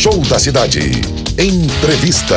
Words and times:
Show 0.00 0.18
da 0.30 0.38
cidade. 0.38 0.80
Entrevista. 1.38 2.34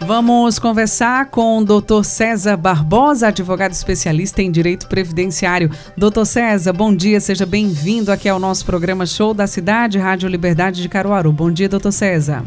Vamos 0.00 0.58
conversar 0.58 1.26
com 1.26 1.58
o 1.58 1.62
Dr. 1.62 2.02
César 2.02 2.56
Barbosa, 2.56 3.28
advogado 3.28 3.72
especialista 3.72 4.40
em 4.40 4.50
direito 4.50 4.88
previdenciário. 4.88 5.70
Dr. 5.94 6.24
César, 6.24 6.72
bom 6.72 6.96
dia, 6.96 7.20
seja 7.20 7.44
bem-vindo 7.44 8.10
aqui 8.10 8.30
ao 8.30 8.38
nosso 8.38 8.64
programa 8.64 9.04
Show 9.04 9.34
da 9.34 9.46
Cidade, 9.46 9.98
Rádio 9.98 10.26
Liberdade 10.26 10.80
de 10.80 10.88
Caruaru. 10.88 11.30
Bom 11.32 11.50
dia, 11.50 11.68
doutor 11.68 11.92
César. 11.92 12.42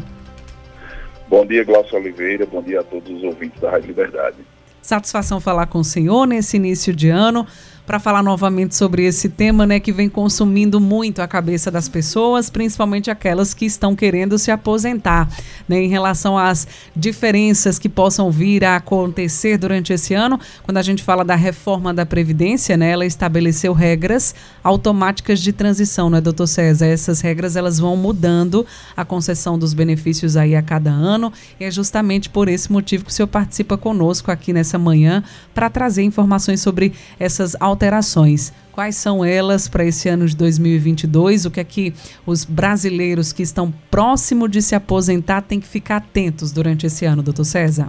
Bom 1.28 1.46
dia, 1.46 1.62
Glaucio 1.62 1.96
Oliveira. 1.96 2.44
Bom 2.44 2.60
dia 2.60 2.80
a 2.80 2.82
todos 2.82 3.08
os 3.08 3.22
ouvintes 3.22 3.60
da 3.60 3.70
Rádio 3.70 3.86
Liberdade. 3.86 4.38
Satisfação 4.82 5.38
falar 5.38 5.66
com 5.66 5.78
o 5.78 5.84
senhor 5.84 6.26
nesse 6.26 6.56
início 6.56 6.92
de 6.92 7.08
ano 7.08 7.46
para 7.88 7.98
falar 7.98 8.22
novamente 8.22 8.76
sobre 8.76 9.06
esse 9.06 9.30
tema, 9.30 9.66
né, 9.66 9.80
que 9.80 9.90
vem 9.90 10.10
consumindo 10.10 10.78
muito 10.78 11.22
a 11.22 11.26
cabeça 11.26 11.70
das 11.70 11.88
pessoas, 11.88 12.50
principalmente 12.50 13.10
aquelas 13.10 13.54
que 13.54 13.64
estão 13.64 13.96
querendo 13.96 14.38
se 14.38 14.50
aposentar, 14.50 15.26
né, 15.66 15.80
em 15.80 15.88
relação 15.88 16.36
às 16.36 16.68
diferenças 16.94 17.78
que 17.78 17.88
possam 17.88 18.30
vir 18.30 18.62
a 18.62 18.76
acontecer 18.76 19.56
durante 19.56 19.90
esse 19.90 20.12
ano. 20.12 20.38
Quando 20.64 20.76
a 20.76 20.82
gente 20.82 21.02
fala 21.02 21.24
da 21.24 21.34
reforma 21.34 21.94
da 21.94 22.04
previdência, 22.04 22.76
né, 22.76 22.90
ela 22.90 23.06
estabeleceu 23.06 23.72
regras 23.72 24.34
automáticas 24.62 25.40
de 25.40 25.50
transição, 25.50 26.10
né, 26.10 26.20
doutor 26.20 26.46
César? 26.46 26.84
Essas 26.84 27.22
regras 27.22 27.56
elas 27.56 27.78
vão 27.78 27.96
mudando 27.96 28.66
a 28.94 29.02
concessão 29.02 29.58
dos 29.58 29.72
benefícios 29.72 30.36
aí 30.36 30.54
a 30.54 30.60
cada 30.60 30.90
ano 30.90 31.32
e 31.58 31.64
é 31.64 31.70
justamente 31.70 32.28
por 32.28 32.48
esse 32.48 32.70
motivo 32.70 33.06
que 33.06 33.10
o 33.10 33.14
senhor 33.14 33.28
participa 33.28 33.78
conosco 33.78 34.30
aqui 34.30 34.52
nessa 34.52 34.78
manhã 34.78 35.24
para 35.54 35.70
trazer 35.70 36.02
informações 36.02 36.60
sobre 36.60 36.92
essas 37.18 37.56
alterações 37.58 37.77
alterações. 37.78 38.52
Quais 38.72 38.96
são 38.96 39.24
elas 39.24 39.68
para 39.68 39.84
esse 39.84 40.08
ano 40.08 40.26
de 40.26 40.36
2022? 40.36 41.46
O 41.46 41.50
que 41.50 41.60
é 41.60 41.64
que 41.64 41.94
os 42.26 42.44
brasileiros 42.44 43.32
que 43.32 43.42
estão 43.42 43.72
próximo 43.88 44.48
de 44.48 44.60
se 44.60 44.74
aposentar 44.74 45.42
têm 45.42 45.60
que 45.60 45.66
ficar 45.66 45.96
atentos 45.96 46.52
durante 46.52 46.86
esse 46.86 47.04
ano, 47.04 47.22
doutor 47.22 47.44
César? 47.44 47.88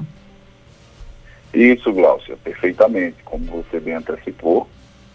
Isso, 1.51 1.91
Glaucia, 1.91 2.37
perfeitamente. 2.43 3.17
Como 3.25 3.45
você 3.45 3.79
bem 3.79 3.95
antecipou, 3.95 4.67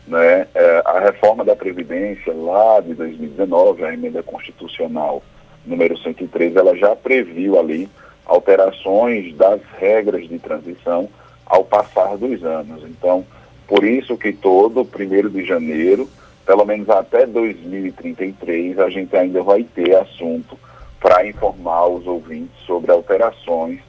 né, 0.08 0.48
é, 0.52 0.82
a 0.84 0.98
reforma 0.98 1.44
da 1.44 1.54
Previdência 1.54 2.32
lá 2.32 2.80
de 2.80 2.94
2019, 2.94 3.84
a 3.84 3.94
emenda 3.94 4.22
constitucional 4.22 5.22
número 5.64 5.96
103, 5.96 6.56
ela 6.56 6.76
já 6.76 6.94
previu 6.94 7.58
ali 7.58 7.88
alterações 8.26 9.34
das 9.36 9.60
regras 9.78 10.28
de 10.28 10.38
transição 10.38 11.08
ao 11.46 11.64
passar 11.64 12.16
dos 12.16 12.42
anos. 12.44 12.82
Então, 12.84 13.24
por 13.66 13.84
isso 13.84 14.16
que 14.16 14.32
todo 14.32 14.84
primeiro 14.84 15.30
de 15.30 15.44
janeiro, 15.44 16.08
pelo 16.46 16.64
menos 16.64 16.88
até 16.90 17.26
2033, 17.26 18.78
a 18.78 18.90
gente 18.90 19.16
ainda 19.16 19.42
vai 19.42 19.64
ter 19.64 19.96
assunto 19.96 20.58
para 21.00 21.26
informar 21.26 21.86
os 21.88 22.06
ouvintes 22.06 22.56
sobre 22.66 22.90
alterações 22.90 23.80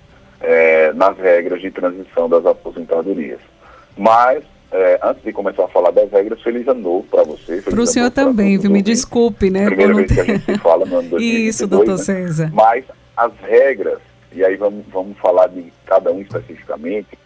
é, 0.41 0.91
nas 0.93 1.17
regras 1.17 1.61
de 1.61 1.71
transição 1.71 2.29
das 2.29 2.45
aposentadorias. 2.45 3.39
Mas, 3.97 4.43
é, 4.71 4.99
antes 5.01 5.23
de 5.23 5.31
começar 5.31 5.65
a 5.65 5.67
falar 5.69 5.91
das 5.91 6.11
regras, 6.11 6.41
feliz 6.41 6.67
ano 6.67 6.81
novo 6.81 7.07
para 7.09 7.23
você. 7.23 7.61
Para 7.61 7.81
o 7.81 7.87
senhor 7.87 8.11
também, 8.11 8.57
viu? 8.57 8.69
Me 8.69 8.81
desculpe, 8.81 9.49
né? 9.49 9.65
Primeira 9.65 9.93
vez 9.93 10.11
que 10.11 10.19
a 10.19 10.23
gente 10.25 10.45
se 10.45 10.57
fala 10.57 10.85
no 10.85 10.97
ano 10.97 11.09
2022, 11.15 11.55
Isso, 11.55 11.67
doutor 11.67 11.97
né? 11.97 12.03
César. 12.03 12.51
Mas 12.53 12.83
as 13.15 13.31
regras, 13.41 13.99
e 14.33 14.43
aí 14.43 14.55
vamos, 14.57 14.85
vamos 14.91 15.17
falar 15.17 15.47
de 15.47 15.71
cada 15.85 16.11
um 16.11 16.21
especificamente, 16.21 17.17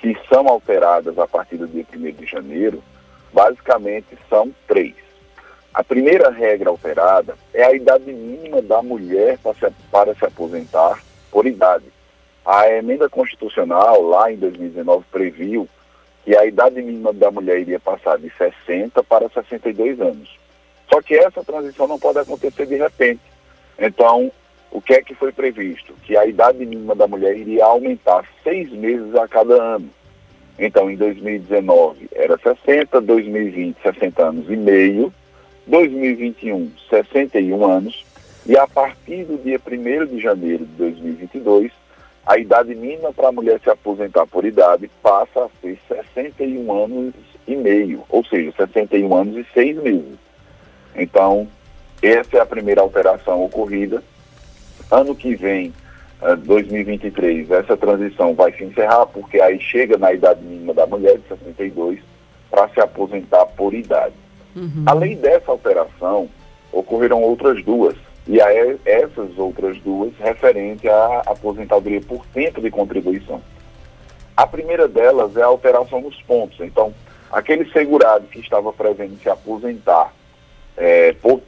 que 0.00 0.16
são 0.28 0.48
alteradas 0.48 1.18
a 1.18 1.26
partir 1.26 1.56
do 1.56 1.66
dia 1.66 1.84
1 1.94 2.12
de 2.12 2.26
janeiro, 2.26 2.82
basicamente 3.32 4.18
são 4.28 4.52
três. 4.66 4.94
A 5.72 5.84
primeira 5.84 6.30
regra 6.30 6.70
alterada 6.70 7.36
é 7.54 7.62
a 7.62 7.72
idade 7.72 8.12
mínima 8.12 8.60
da 8.60 8.82
mulher 8.82 9.38
para 9.38 9.54
se, 9.54 9.74
para 9.90 10.14
se 10.14 10.24
aposentar 10.24 11.00
por 11.30 11.46
idade. 11.46 11.84
A 12.44 12.68
emenda 12.68 13.08
constitucional, 13.08 14.02
lá 14.02 14.32
em 14.32 14.36
2019, 14.36 15.04
previu 15.12 15.68
que 16.24 16.36
a 16.36 16.44
idade 16.44 16.82
mínima 16.82 17.12
da 17.12 17.30
mulher 17.30 17.60
iria 17.60 17.78
passar 17.78 18.18
de 18.18 18.30
60 18.36 19.02
para 19.04 19.28
62 19.28 20.00
anos. 20.00 20.28
Só 20.92 21.00
que 21.00 21.14
essa 21.14 21.44
transição 21.44 21.86
não 21.86 21.98
pode 21.98 22.18
acontecer 22.18 22.66
de 22.66 22.76
repente. 22.76 23.20
Então, 23.78 24.32
o 24.70 24.80
que 24.80 24.94
é 24.94 25.02
que 25.02 25.14
foi 25.14 25.32
previsto? 25.32 25.94
Que 26.04 26.16
a 26.16 26.26
idade 26.26 26.58
mínima 26.58 26.94
da 26.94 27.06
mulher 27.06 27.36
iria 27.36 27.64
aumentar 27.64 28.24
seis 28.42 28.70
meses 28.70 29.14
a 29.14 29.26
cada 29.26 29.54
ano. 29.54 29.90
Então, 30.58 30.90
em 30.90 30.96
2019 30.96 32.08
era 32.12 32.38
60, 32.38 33.00
2020 33.00 33.76
60 33.82 34.22
anos 34.22 34.50
e 34.50 34.56
meio, 34.56 35.12
2021 35.66 36.70
61 36.88 37.64
anos 37.64 38.04
e 38.46 38.56
a 38.56 38.66
partir 38.66 39.24
do 39.24 39.38
dia 39.42 39.60
1 39.64 40.06
de 40.06 40.20
janeiro 40.20 40.64
de 40.64 40.72
2022 40.72 41.72
a 42.26 42.38
idade 42.38 42.74
mínima 42.74 43.12
para 43.12 43.28
a 43.28 43.32
mulher 43.32 43.60
se 43.60 43.70
aposentar 43.70 44.26
por 44.26 44.44
idade 44.44 44.90
passa 45.02 45.44
a 45.44 45.48
ser 45.60 45.78
61 45.88 46.84
anos 46.84 47.14
e 47.46 47.56
meio, 47.56 48.04
ou 48.08 48.24
seja, 48.24 48.52
61 48.56 49.14
anos 49.14 49.36
e 49.36 49.46
seis 49.52 49.76
meses. 49.76 50.18
Então, 50.94 51.48
essa 52.02 52.36
é 52.36 52.40
a 52.40 52.46
primeira 52.46 52.80
alteração 52.80 53.44
ocorrida. 53.44 54.02
Ano 54.90 55.14
que 55.14 55.34
vem, 55.34 55.72
2023, 56.44 57.50
essa 57.50 57.76
transição 57.76 58.34
vai 58.34 58.52
se 58.52 58.64
encerrar, 58.64 59.06
porque 59.06 59.40
aí 59.40 59.60
chega 59.60 59.96
na 59.96 60.12
idade 60.12 60.42
mínima 60.42 60.74
da 60.74 60.86
mulher, 60.86 61.18
de 61.18 61.28
62, 61.28 62.00
para 62.50 62.68
se 62.70 62.80
aposentar 62.80 63.46
por 63.46 63.72
idade. 63.72 64.14
Uhum. 64.54 64.82
Além 64.86 65.16
dessa 65.16 65.50
alteração, 65.50 66.28
ocorreram 66.72 67.22
outras 67.22 67.64
duas, 67.64 67.96
e 68.26 68.40
aí, 68.40 68.78
essas 68.84 69.38
outras 69.38 69.76
duas 69.78 70.12
referente 70.18 70.88
à 70.88 71.22
aposentadoria 71.26 72.00
por 72.00 72.24
tempo 72.26 72.60
de 72.60 72.70
contribuição. 72.70 73.40
A 74.36 74.46
primeira 74.46 74.86
delas 74.86 75.36
é 75.36 75.42
a 75.42 75.46
alteração 75.46 76.00
nos 76.00 76.20
pontos. 76.22 76.60
Então, 76.60 76.94
aquele 77.32 77.70
segurado 77.72 78.26
que 78.26 78.40
estava 78.40 78.72
prevendo 78.72 79.18
se 79.20 79.28
aposentar 79.28 80.12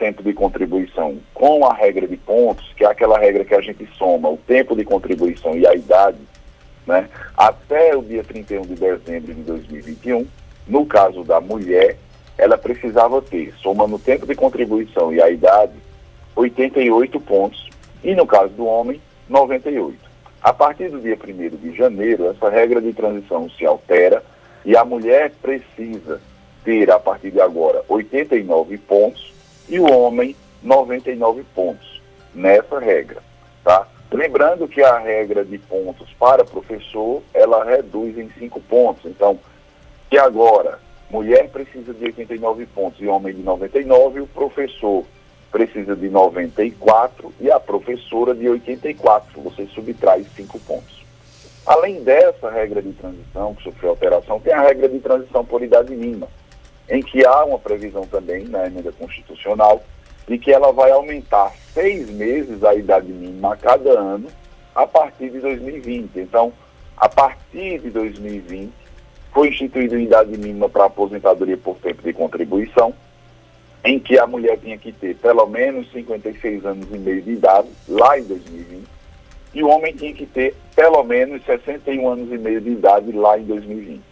tempo 0.02 0.20
de 0.20 0.32
contribuição 0.32 1.16
com 1.32 1.64
a 1.64 1.72
regra 1.72 2.08
de 2.08 2.16
pontos, 2.16 2.68
que 2.76 2.84
é 2.84 2.88
aquela 2.88 3.16
regra 3.20 3.44
que 3.44 3.54
a 3.54 3.60
gente 3.60 3.88
soma 3.96 4.28
o 4.28 4.36
tempo 4.36 4.74
de 4.74 4.84
contribuição 4.84 5.56
e 5.56 5.64
a 5.64 5.76
idade, 5.76 6.18
né, 6.84 7.08
até 7.36 7.96
o 7.96 8.02
dia 8.02 8.24
31 8.24 8.62
de 8.62 8.74
dezembro 8.74 9.32
de 9.32 9.42
2021, 9.42 10.26
no 10.66 10.84
caso 10.86 11.22
da 11.22 11.40
mulher, 11.40 11.96
ela 12.36 12.58
precisava 12.58 13.22
ter, 13.22 13.54
somando 13.62 13.94
o 13.94 13.98
tempo 14.00 14.26
de 14.26 14.34
contribuição 14.34 15.14
e 15.14 15.22
a 15.22 15.30
idade, 15.30 15.74
88 16.34 17.20
pontos, 17.20 17.70
e 18.02 18.12
no 18.16 18.26
caso 18.26 18.52
do 18.54 18.66
homem, 18.66 19.00
98. 19.28 19.96
A 20.42 20.52
partir 20.52 20.88
do 20.88 20.98
dia 20.98 21.16
1 21.16 21.56
de 21.58 21.76
janeiro, 21.76 22.26
essa 22.26 22.50
regra 22.50 22.80
de 22.80 22.92
transição 22.92 23.48
se 23.50 23.64
altera 23.64 24.20
e 24.64 24.76
a 24.76 24.84
mulher 24.84 25.30
precisa 25.40 26.20
ter, 26.64 26.90
a 26.90 26.98
partir 26.98 27.30
de 27.30 27.40
agora, 27.40 27.84
89 27.88 28.76
pontos 28.78 29.31
e 29.68 29.78
o 29.78 29.90
homem 29.90 30.36
99 30.62 31.44
pontos 31.54 32.00
nessa 32.34 32.78
regra, 32.78 33.22
tá? 33.64 33.86
Lembrando 34.10 34.68
que 34.68 34.82
a 34.82 34.98
regra 34.98 35.44
de 35.44 35.56
pontos 35.58 36.08
para 36.18 36.44
professor, 36.44 37.22
ela 37.32 37.64
reduz 37.64 38.18
em 38.18 38.28
5 38.38 38.60
pontos. 38.60 39.06
Então, 39.06 39.38
que 40.10 40.18
agora 40.18 40.78
mulher 41.10 41.48
precisa 41.48 41.94
de 41.94 42.04
89 42.04 42.66
pontos 42.66 43.00
e 43.00 43.06
homem 43.06 43.34
de 43.34 43.42
99, 43.42 44.20
o 44.20 44.26
professor 44.26 45.04
precisa 45.50 45.96
de 45.96 46.08
94 46.08 47.32
e 47.40 47.50
a 47.50 47.58
professora 47.58 48.34
de 48.34 48.48
84. 48.48 49.40
Você 49.42 49.66
subtrai 49.66 50.24
5 50.36 50.58
pontos. 50.60 51.02
Além 51.64 52.02
dessa 52.02 52.50
regra 52.50 52.82
de 52.82 52.92
transição, 52.92 53.54
que 53.54 53.62
sofreu 53.62 53.90
alteração, 53.90 54.40
tem 54.40 54.52
a 54.52 54.62
regra 54.62 54.88
de 54.88 54.98
transição 54.98 55.44
por 55.44 55.62
idade 55.62 55.94
mínima 55.94 56.28
em 56.88 57.02
que 57.02 57.24
há 57.24 57.44
uma 57.44 57.58
previsão 57.58 58.06
também 58.06 58.44
na 58.44 58.66
emenda 58.66 58.92
constitucional 58.92 59.82
de 60.26 60.38
que 60.38 60.52
ela 60.52 60.72
vai 60.72 60.90
aumentar 60.90 61.52
seis 61.72 62.08
meses 62.10 62.62
a 62.64 62.74
idade 62.74 63.12
mínima 63.12 63.54
a 63.54 63.56
cada 63.56 63.90
ano 63.90 64.28
a 64.74 64.86
partir 64.86 65.30
de 65.30 65.40
2020. 65.40 66.18
Então, 66.18 66.52
a 66.96 67.08
partir 67.08 67.80
de 67.80 67.90
2020, 67.90 68.72
foi 69.32 69.48
instituída 69.48 69.96
a 69.96 70.00
idade 70.00 70.36
mínima 70.36 70.68
para 70.68 70.84
aposentadoria 70.84 71.56
por 71.56 71.76
tempo 71.78 72.02
de 72.02 72.12
contribuição 72.12 72.94
em 73.84 73.98
que 73.98 74.18
a 74.18 74.26
mulher 74.26 74.58
tinha 74.58 74.78
que 74.78 74.92
ter 74.92 75.16
pelo 75.16 75.46
menos 75.46 75.90
56 75.90 76.64
anos 76.64 76.86
e 76.92 76.98
meio 76.98 77.20
de 77.20 77.32
idade, 77.32 77.68
lá 77.88 78.18
em 78.18 78.22
2020, 78.22 78.84
e 79.54 79.62
o 79.62 79.68
homem 79.68 79.92
tinha 79.94 80.12
que 80.12 80.24
ter 80.24 80.54
pelo 80.74 81.02
menos 81.02 81.44
61 81.44 82.08
anos 82.08 82.32
e 82.32 82.38
meio 82.38 82.60
de 82.60 82.70
idade, 82.70 83.10
lá 83.12 83.38
em 83.38 83.44
2020. 83.44 84.11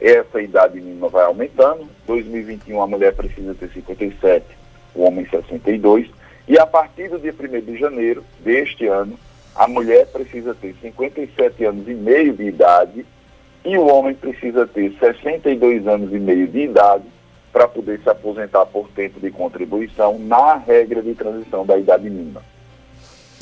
Essa 0.00 0.40
idade 0.40 0.80
mínima 0.80 1.08
vai 1.08 1.24
aumentando, 1.24 1.88
2021 2.06 2.82
a 2.82 2.86
mulher 2.86 3.14
precisa 3.14 3.54
ter 3.54 3.70
57, 3.70 4.44
o 4.94 5.02
homem 5.02 5.26
62, 5.26 6.10
e 6.46 6.58
a 6.58 6.66
partir 6.66 7.08
do 7.08 7.18
dia 7.18 7.34
1 7.38 7.60
de 7.60 7.78
janeiro 7.78 8.24
deste 8.40 8.86
ano, 8.86 9.18
a 9.54 9.66
mulher 9.66 10.06
precisa 10.08 10.54
ter 10.54 10.74
57 10.80 11.64
anos 11.64 11.88
e 11.88 11.94
meio 11.94 12.34
de 12.34 12.44
idade 12.44 13.06
e 13.64 13.76
o 13.76 13.86
homem 13.86 14.14
precisa 14.14 14.66
ter 14.66 14.92
62 15.00 15.86
anos 15.88 16.12
e 16.12 16.18
meio 16.18 16.46
de 16.46 16.60
idade 16.60 17.04
para 17.52 17.66
poder 17.66 17.98
se 18.00 18.10
aposentar 18.10 18.66
por 18.66 18.88
tempo 18.90 19.18
de 19.18 19.30
contribuição 19.30 20.18
na 20.18 20.56
regra 20.56 21.02
de 21.02 21.14
transição 21.14 21.64
da 21.64 21.78
idade 21.78 22.08
mínima. 22.08 22.42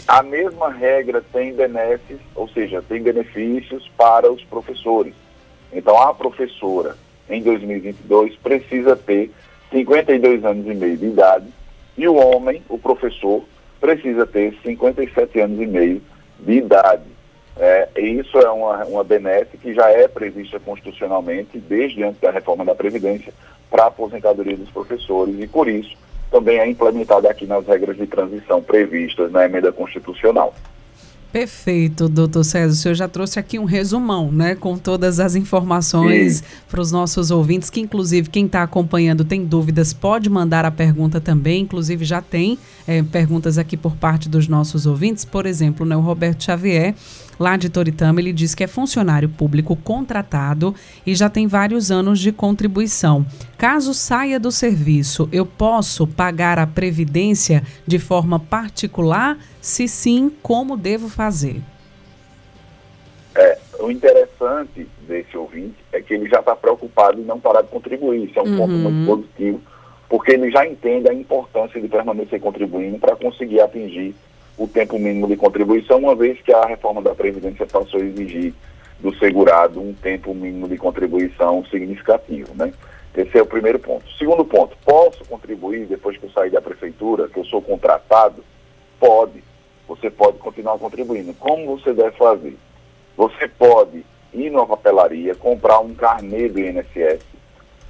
A 0.06 0.22
mesma 0.22 0.70
regra 0.70 1.20
tem 1.32 1.52
benefícios, 1.52 2.20
ou 2.34 2.48
seja, 2.48 2.80
tem 2.80 3.02
benefícios 3.02 3.90
para 3.96 4.30
os 4.30 4.44
professores. 4.44 5.14
Então, 5.74 6.00
a 6.00 6.14
professora, 6.14 6.96
em 7.28 7.42
2022, 7.42 8.36
precisa 8.36 8.94
ter 8.94 9.30
52 9.70 10.44
anos 10.44 10.66
e 10.66 10.74
meio 10.74 10.96
de 10.96 11.06
idade 11.06 11.46
e 11.98 12.06
o 12.06 12.14
homem, 12.14 12.62
o 12.68 12.78
professor, 12.78 13.42
precisa 13.80 14.26
ter 14.26 14.56
57 14.62 15.40
anos 15.40 15.60
e 15.60 15.66
meio 15.66 16.02
de 16.38 16.52
idade. 16.52 17.02
É, 17.56 17.88
isso 18.00 18.38
é 18.38 18.50
uma, 18.50 18.84
uma 18.84 19.04
que 19.60 19.74
já 19.74 19.90
é 19.90 20.08
prevista 20.08 20.58
constitucionalmente 20.58 21.58
desde 21.58 22.02
antes 22.02 22.20
da 22.20 22.30
reforma 22.30 22.64
da 22.64 22.74
Previdência 22.74 23.32
para 23.70 23.84
a 23.84 23.88
aposentadoria 23.88 24.56
dos 24.56 24.70
professores 24.70 25.36
e, 25.38 25.46
por 25.46 25.68
isso, 25.68 25.96
também 26.30 26.58
é 26.58 26.68
implementada 26.68 27.30
aqui 27.30 27.46
nas 27.46 27.66
regras 27.66 27.96
de 27.96 28.06
transição 28.06 28.62
previstas 28.62 29.30
na 29.30 29.44
emenda 29.44 29.72
constitucional. 29.72 30.52
Perfeito, 31.34 32.08
doutor 32.08 32.44
César. 32.44 32.72
O 32.72 32.76
senhor 32.76 32.94
já 32.94 33.08
trouxe 33.08 33.40
aqui 33.40 33.58
um 33.58 33.64
resumão, 33.64 34.30
né, 34.30 34.54
com 34.54 34.78
todas 34.78 35.18
as 35.18 35.34
informações 35.34 36.44
para 36.70 36.80
os 36.80 36.92
nossos 36.92 37.32
ouvintes, 37.32 37.70
que 37.70 37.80
inclusive 37.80 38.30
quem 38.30 38.46
está 38.46 38.62
acompanhando 38.62 39.24
tem 39.24 39.44
dúvidas, 39.44 39.92
pode 39.92 40.30
mandar 40.30 40.64
a 40.64 40.70
pergunta 40.70 41.20
também. 41.20 41.62
Inclusive 41.62 42.04
já 42.04 42.22
tem 42.22 42.56
é, 42.86 43.02
perguntas 43.02 43.58
aqui 43.58 43.76
por 43.76 43.96
parte 43.96 44.28
dos 44.28 44.46
nossos 44.46 44.86
ouvintes. 44.86 45.24
Por 45.24 45.44
exemplo, 45.44 45.84
né, 45.84 45.96
o 45.96 46.00
Roberto 46.00 46.44
Xavier 46.44 46.94
lá 47.38 47.56
de 47.56 47.68
Toritama, 47.68 48.20
ele 48.20 48.32
diz 48.32 48.54
que 48.54 48.64
é 48.64 48.66
funcionário 48.66 49.28
público 49.28 49.76
contratado 49.76 50.74
e 51.06 51.14
já 51.14 51.28
tem 51.28 51.46
vários 51.46 51.90
anos 51.90 52.20
de 52.20 52.32
contribuição. 52.32 53.24
Caso 53.58 53.94
saia 53.94 54.38
do 54.38 54.50
serviço, 54.50 55.28
eu 55.32 55.46
posso 55.46 56.06
pagar 56.06 56.58
a 56.58 56.66
previdência 56.66 57.62
de 57.86 57.98
forma 57.98 58.38
particular? 58.38 59.38
Se 59.60 59.88
sim, 59.88 60.30
como 60.42 60.76
devo 60.76 61.08
fazer? 61.08 61.60
É, 63.34 63.58
o 63.80 63.90
interessante 63.90 64.88
desse 65.06 65.36
ouvinte 65.36 65.76
é 65.92 66.00
que 66.00 66.14
ele 66.14 66.28
já 66.28 66.40
está 66.40 66.54
preocupado 66.54 67.20
em 67.20 67.24
não 67.24 67.40
parar 67.40 67.62
de 67.62 67.68
contribuir. 67.68 68.28
Isso 68.28 68.38
é 68.38 68.42
um 68.42 68.46
uhum. 68.46 68.56
ponto 68.56 68.72
muito 68.72 69.06
positivo, 69.06 69.60
porque 70.08 70.32
ele 70.32 70.50
já 70.50 70.66
entende 70.66 71.08
a 71.08 71.14
importância 71.14 71.80
de 71.80 71.88
permanecer 71.88 72.40
contribuindo 72.40 72.98
para 72.98 73.16
conseguir 73.16 73.60
atingir 73.60 74.14
o 74.56 74.68
tempo 74.68 74.98
mínimo 74.98 75.26
de 75.26 75.36
contribuição, 75.36 75.98
uma 75.98 76.14
vez 76.14 76.40
que 76.40 76.52
a 76.52 76.66
reforma 76.66 77.02
da 77.02 77.14
Previdência 77.14 77.66
passou 77.66 78.00
a 78.00 78.04
exigir 78.04 78.54
do 79.00 79.14
segurado 79.16 79.80
um 79.80 79.92
tempo 79.92 80.32
mínimo 80.34 80.68
de 80.68 80.78
contribuição 80.78 81.64
significativo, 81.66 82.54
né? 82.54 82.72
Esse 83.16 83.38
é 83.38 83.42
o 83.42 83.46
primeiro 83.46 83.78
ponto. 83.78 84.04
Segundo 84.18 84.44
ponto, 84.44 84.76
posso 84.84 85.24
contribuir 85.26 85.86
depois 85.86 86.16
que 86.16 86.24
eu 86.24 86.30
sair 86.30 86.50
da 86.50 86.60
prefeitura, 86.60 87.28
que 87.28 87.38
eu 87.38 87.44
sou 87.44 87.62
contratado? 87.62 88.44
Pode. 88.98 89.42
Você 89.86 90.10
pode 90.10 90.38
continuar 90.38 90.78
contribuindo. 90.78 91.32
Como 91.34 91.76
você 91.76 91.92
deve 91.92 92.16
fazer? 92.16 92.56
Você 93.16 93.46
pode 93.46 94.04
ir 94.32 94.50
numa 94.50 94.66
papelaria, 94.66 95.34
comprar 95.34 95.78
um 95.78 95.94
carnê 95.94 96.48
do 96.48 96.58
INSS, 96.58 97.20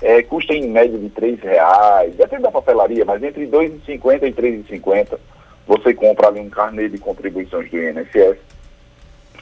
é, 0.03 0.23
custa 0.23 0.53
em 0.53 0.69
média 0.69 0.99
de 0.99 1.07
R$ 1.07 1.39
reais, 1.43 2.15
depende 2.17 2.43
da 2.43 2.51
papelaria, 2.51 3.05
mas 3.05 3.23
entre 3.23 3.45
R$ 3.45 3.51
2,50 3.51 4.23
e 4.23 4.27
R$ 4.27 4.33
3,50 4.33 5.19
você 5.67 5.95
compra 5.95 6.29
ali 6.29 6.41
um 6.41 6.51
carnê 6.51 6.89
de 6.89 6.99
contribuições 6.99 7.71
do 7.71 7.79
INSS 7.79 8.39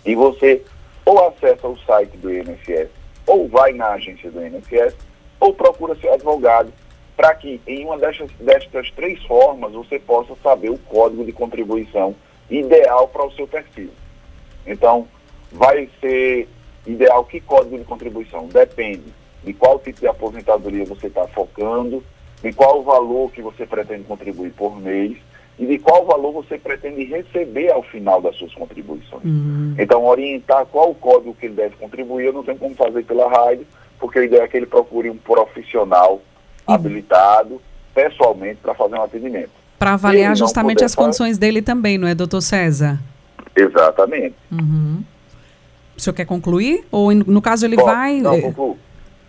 e 0.04 0.14
você 0.14 0.62
ou 1.04 1.26
acessa 1.26 1.66
o 1.66 1.78
site 1.80 2.16
do 2.16 2.32
INSS, 2.32 2.88
ou 3.26 3.48
vai 3.48 3.72
na 3.72 3.90
agência 3.90 4.30
do 4.30 4.44
INSS, 4.44 4.94
ou 5.40 5.52
procura 5.52 5.96
seu 5.96 6.12
advogado, 6.12 6.72
para 7.16 7.34
que 7.34 7.60
em 7.66 7.84
uma 7.84 7.98
destas, 7.98 8.30
destas 8.38 8.90
três 8.92 9.22
formas 9.24 9.72
você 9.72 9.98
possa 9.98 10.34
saber 10.42 10.70
o 10.70 10.78
código 10.78 11.24
de 11.24 11.32
contribuição 11.32 12.14
ideal 12.48 13.08
para 13.08 13.26
o 13.26 13.32
seu 13.32 13.46
perfil. 13.46 13.90
Então, 14.66 15.08
vai 15.50 15.88
ser 16.00 16.48
ideal 16.86 17.24
que 17.24 17.40
código 17.40 17.78
de 17.78 17.84
contribuição? 17.84 18.46
Depende 18.46 19.12
de 19.42 19.52
qual 19.52 19.78
tipo 19.78 20.00
de 20.00 20.06
aposentadoria 20.06 20.84
você 20.84 21.08
está 21.08 21.26
focando, 21.28 22.02
de 22.42 22.52
qual 22.52 22.80
o 22.80 22.84
valor 22.84 23.30
que 23.32 23.42
você 23.42 23.66
pretende 23.66 24.04
contribuir 24.04 24.52
por 24.52 24.80
mês 24.80 25.16
e 25.58 25.66
de 25.66 25.78
qual 25.78 26.04
valor 26.04 26.32
você 26.32 26.58
pretende 26.58 27.04
receber 27.04 27.70
ao 27.70 27.82
final 27.82 28.20
das 28.20 28.36
suas 28.36 28.52
contribuições. 28.54 29.24
Uhum. 29.24 29.74
Então, 29.78 30.04
orientar 30.04 30.66
qual 30.66 30.90
o 30.90 30.94
código 30.94 31.34
que 31.34 31.46
ele 31.46 31.54
deve 31.54 31.76
contribuir, 31.76 32.26
eu 32.26 32.32
não 32.32 32.42
tenho 32.42 32.58
como 32.58 32.74
fazer 32.74 33.04
pela 33.04 33.28
rádio, 33.30 33.66
porque 33.98 34.18
a 34.18 34.24
ideia 34.24 34.42
é 34.42 34.48
que 34.48 34.56
ele 34.56 34.66
procure 34.66 35.10
um 35.10 35.16
profissional 35.16 36.14
uhum. 36.66 36.74
habilitado, 36.74 37.60
pessoalmente, 37.94 38.60
para 38.62 38.74
fazer 38.74 38.96
um 38.96 39.02
atendimento. 39.02 39.50
Para 39.78 39.94
avaliar 39.94 40.36
justamente 40.36 40.84
as 40.84 40.94
condições 40.94 41.38
dele 41.38 41.60
também, 41.60 41.98
não 41.98 42.08
é, 42.08 42.14
doutor 42.14 42.40
César? 42.40 43.00
Exatamente. 43.54 44.34
Uhum. 44.50 45.02
O 45.96 46.00
senhor 46.00 46.14
quer 46.14 46.24
concluir? 46.24 46.84
Ou, 46.90 47.12
no 47.12 47.42
caso, 47.42 47.66
ele 47.66 47.76
Bom, 47.76 47.84
vai... 47.84 48.20
Não, 48.20 48.40
concluo. 48.40 48.78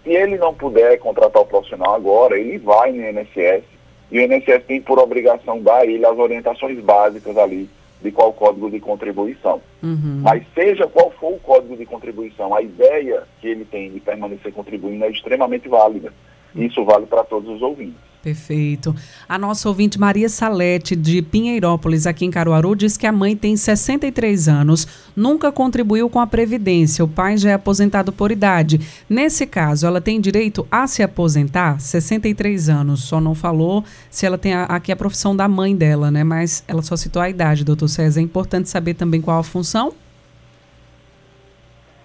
Se 0.03 0.11
ele 0.11 0.37
não 0.37 0.53
puder 0.53 0.97
contratar 0.99 1.41
o 1.41 1.45
profissional 1.45 1.95
agora, 1.95 2.37
ele 2.37 2.57
vai 2.57 2.91
no 2.91 3.01
INSS 3.01 3.63
e 4.11 4.19
o 4.19 4.21
INSS 4.21 4.63
tem 4.65 4.81
por 4.81 4.99
obrigação 4.99 5.61
dar 5.61 5.79
a 5.79 5.85
ele 5.85 6.05
as 6.05 6.17
orientações 6.17 6.79
básicas 6.79 7.37
ali 7.37 7.69
de 8.01 8.11
qual 8.11 8.33
código 8.33 8.69
de 8.69 8.79
contribuição. 8.79 9.61
Uhum. 9.81 10.21
Mas 10.21 10.43
seja 10.53 10.87
qual 10.87 11.09
for 11.11 11.33
o 11.33 11.39
código 11.39 11.77
de 11.77 11.85
contribuição, 11.85 12.53
a 12.53 12.61
ideia 12.61 13.23
que 13.39 13.47
ele 13.47 13.65
tem 13.65 13.89
de 13.91 13.99
permanecer 13.99 14.51
contribuindo 14.51 15.05
é 15.05 15.09
extremamente 15.09 15.69
válida. 15.69 16.13
Isso 16.53 16.83
vale 16.83 17.05
para 17.05 17.23
todos 17.23 17.49
os 17.49 17.61
ouvintes. 17.61 18.12
Perfeito. 18.23 18.95
A 19.27 19.37
nossa 19.37 19.67
ouvinte 19.67 19.99
Maria 19.99 20.29
Salete, 20.29 20.95
de 20.95 21.21
Pinheirópolis, 21.21 22.07
aqui 22.07 22.23
em 22.23 22.31
Caruaru, 22.31 22.73
diz 22.73 22.95
que 22.95 23.05
a 23.05 23.11
mãe 23.11 23.35
tem 23.35 23.57
63 23.57 24.47
anos, 24.47 24.87
nunca 25.13 25.51
contribuiu 25.51 26.09
com 26.09 26.21
a 26.21 26.25
Previdência, 26.25 27.03
o 27.03 27.07
pai 27.07 27.35
já 27.35 27.49
é 27.49 27.53
aposentado 27.53 28.13
por 28.13 28.31
idade. 28.31 28.79
Nesse 29.09 29.45
caso, 29.45 29.85
ela 29.85 29.99
tem 29.99 30.21
direito 30.21 30.65
a 30.71 30.87
se 30.87 31.03
aposentar? 31.03 31.81
63 31.81 32.69
anos, 32.69 33.03
só 33.03 33.19
não 33.19 33.35
falou 33.35 33.83
se 34.09 34.25
ela 34.25 34.37
tem 34.37 34.53
aqui 34.53 34.93
a 34.93 34.95
profissão 34.95 35.35
da 35.35 35.49
mãe 35.49 35.75
dela, 35.75 36.09
né? 36.09 36.23
Mas 36.23 36.63
ela 36.65 36.81
só 36.81 36.95
citou 36.95 37.21
a 37.21 37.29
idade, 37.29 37.65
doutor 37.65 37.89
César. 37.89 38.21
É 38.21 38.23
importante 38.23 38.69
saber 38.69 38.93
também 38.93 39.19
qual 39.19 39.39
a 39.39 39.43
função? 39.43 39.93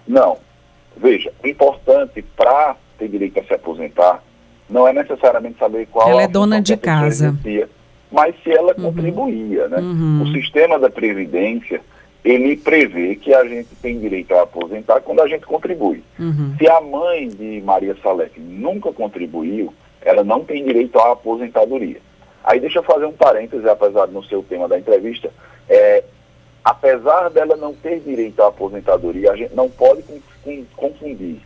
Não. 0.05 0.37
Veja, 0.97 1.31
o 1.41 1.47
importante 1.47 2.21
para 2.35 2.75
ter 2.97 3.07
direito 3.07 3.39
a 3.39 3.43
se 3.45 3.53
aposentar 3.53 4.21
não 4.69 4.87
é 4.87 4.93
necessariamente 4.93 5.57
saber 5.57 5.87
qual 5.87 6.09
ela 6.09 6.21
é 6.21 6.27
dona 6.27 6.61
de 6.61 6.77
casa. 6.77 7.35
mas 8.11 8.35
se 8.43 8.51
ela 8.51 8.73
uhum. 8.77 8.83
contribuía, 8.85 9.67
né? 9.67 9.77
Uhum. 9.77 10.23
O 10.23 10.31
sistema 10.33 10.79
da 10.79 10.89
previdência 10.89 11.81
ele 12.23 12.57
prevê 12.57 13.15
que 13.15 13.33
a 13.33 13.45
gente 13.45 13.69
tem 13.81 13.97
direito 13.97 14.33
a 14.35 14.43
aposentar 14.43 14.99
quando 15.01 15.21
a 15.21 15.27
gente 15.27 15.45
contribui. 15.45 16.03
Uhum. 16.19 16.53
Se 16.57 16.67
a 16.67 16.81
mãe 16.81 17.29
de 17.29 17.61
Maria 17.61 17.95
Salek 18.03 18.39
nunca 18.39 18.91
contribuiu, 18.91 19.73
ela 20.01 20.23
não 20.23 20.43
tem 20.43 20.63
direito 20.63 20.99
à 20.99 21.13
aposentadoria. 21.13 21.97
Aí 22.43 22.59
deixa 22.59 22.79
eu 22.79 22.83
fazer 22.83 23.05
um 23.05 23.13
parêntese, 23.13 23.67
apesar 23.69 24.07
do 24.07 24.23
ser 24.25 24.35
o 24.35 24.43
tema 24.43 24.67
da 24.67 24.77
entrevista, 24.77 25.31
é, 25.67 26.03
apesar 26.63 27.29
dela 27.29 27.55
não 27.55 27.73
ter 27.73 27.99
direito 27.99 28.41
à 28.41 28.47
aposentadoria, 28.47 29.31
a 29.31 29.35
gente 29.35 29.55
não 29.55 29.69
pode 29.69 30.03
confundir 30.75 31.37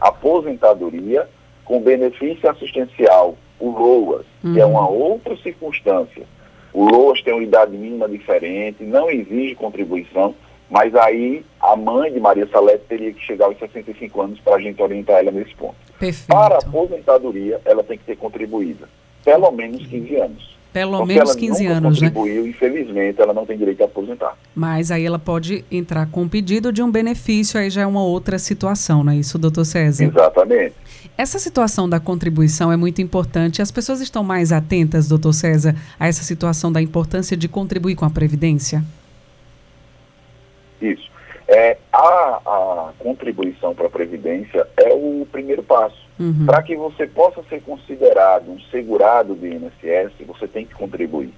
aposentadoria 0.00 1.28
com 1.64 1.80
benefício 1.80 2.48
assistencial, 2.48 3.36
o 3.58 3.70
LOAS, 3.70 4.26
uhum. 4.42 4.54
que 4.54 4.60
é 4.60 4.66
uma 4.66 4.88
uhum. 4.88 4.98
outra 4.98 5.36
circunstância. 5.36 6.24
O 6.72 6.84
LOAS 6.84 7.22
tem 7.22 7.34
uma 7.34 7.42
idade 7.42 7.76
mínima 7.76 8.08
diferente, 8.08 8.82
não 8.82 9.10
exige 9.10 9.54
contribuição, 9.54 10.34
mas 10.70 10.94
aí 10.94 11.44
a 11.60 11.76
mãe 11.76 12.12
de 12.12 12.18
Maria 12.18 12.48
Salete 12.50 12.84
teria 12.88 13.12
que 13.12 13.20
chegar 13.24 13.46
aos 13.46 13.58
65 13.58 14.20
anos 14.20 14.40
para 14.40 14.56
a 14.56 14.60
gente 14.60 14.82
orientar 14.82 15.18
ela 15.18 15.30
nesse 15.30 15.54
ponto. 15.54 15.74
Perfeito. 15.98 16.28
Para 16.28 16.54
a 16.54 16.58
aposentadoria, 16.58 17.60
ela 17.64 17.84
tem 17.84 17.98
que 17.98 18.04
ter 18.04 18.16
contribuído 18.16 18.88
pelo 19.24 19.50
menos 19.52 19.86
15 19.86 20.16
anos. 20.16 20.52
Pelo 20.72 20.98
Porque 20.98 21.12
menos 21.12 21.34
15 21.34 21.66
anos, 21.66 22.00
né? 22.00 22.08
contribuiu, 22.08 22.46
infelizmente, 22.46 23.20
ela 23.20 23.34
não 23.34 23.44
tem 23.44 23.58
direito 23.58 23.82
a 23.82 23.84
aposentar. 23.84 24.38
Mas 24.54 24.90
aí 24.90 25.04
ela 25.04 25.18
pode 25.18 25.64
entrar 25.70 26.06
com 26.10 26.22
o 26.22 26.28
pedido 26.28 26.72
de 26.72 26.82
um 26.82 26.90
benefício, 26.90 27.60
aí 27.60 27.68
já 27.68 27.82
é 27.82 27.86
uma 27.86 28.02
outra 28.02 28.38
situação, 28.38 29.04
não 29.04 29.12
é 29.12 29.16
isso, 29.16 29.38
doutor 29.38 29.66
César? 29.66 30.04
Exatamente. 30.04 30.74
Essa 31.16 31.38
situação 31.38 31.88
da 31.88 32.00
contribuição 32.00 32.72
é 32.72 32.76
muito 32.76 33.02
importante. 33.02 33.60
As 33.60 33.70
pessoas 33.70 34.00
estão 34.00 34.24
mais 34.24 34.50
atentas, 34.50 35.08
doutor 35.08 35.32
César, 35.32 35.74
a 35.98 36.08
essa 36.08 36.22
situação 36.22 36.72
da 36.72 36.80
importância 36.80 37.36
de 37.36 37.48
contribuir 37.48 37.94
com 37.94 38.04
a 38.04 38.10
Previdência? 38.10 38.82
Isso. 40.80 41.10
É, 41.46 41.76
a, 41.92 42.40
a 42.46 42.92
contribuição 42.98 43.74
para 43.74 43.86
a 43.86 43.90
Previdência 43.90 44.66
é 44.76 44.92
o 44.92 45.26
primeiro 45.30 45.62
passo. 45.62 46.00
Uhum. 46.18 46.46
Para 46.46 46.62
que 46.62 46.74
você 46.76 47.06
possa 47.06 47.42
ser 47.48 47.62
considerado 47.62 48.50
um 48.50 48.60
segurado 48.70 49.34
do 49.34 49.46
INSS, 49.46 50.12
você 50.26 50.48
tem 50.48 50.64
que 50.64 50.74
contribuir. 50.74 51.32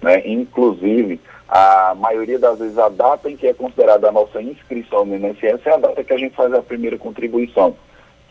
Né? 0.00 0.22
Inclusive, 0.26 1.20
a 1.48 1.94
maioria 1.94 2.38
das 2.38 2.58
vezes, 2.58 2.78
a 2.78 2.88
data 2.88 3.30
em 3.30 3.36
que 3.36 3.46
é 3.46 3.52
considerada 3.52 4.08
a 4.08 4.12
nossa 4.12 4.40
inscrição 4.40 5.04
no 5.04 5.16
INSS 5.16 5.66
é 5.66 5.74
a 5.74 5.76
data 5.76 6.02
que 6.02 6.12
a 6.12 6.18
gente 6.18 6.34
faz 6.34 6.52
a 6.54 6.62
primeira 6.62 6.96
contribuição, 6.96 7.76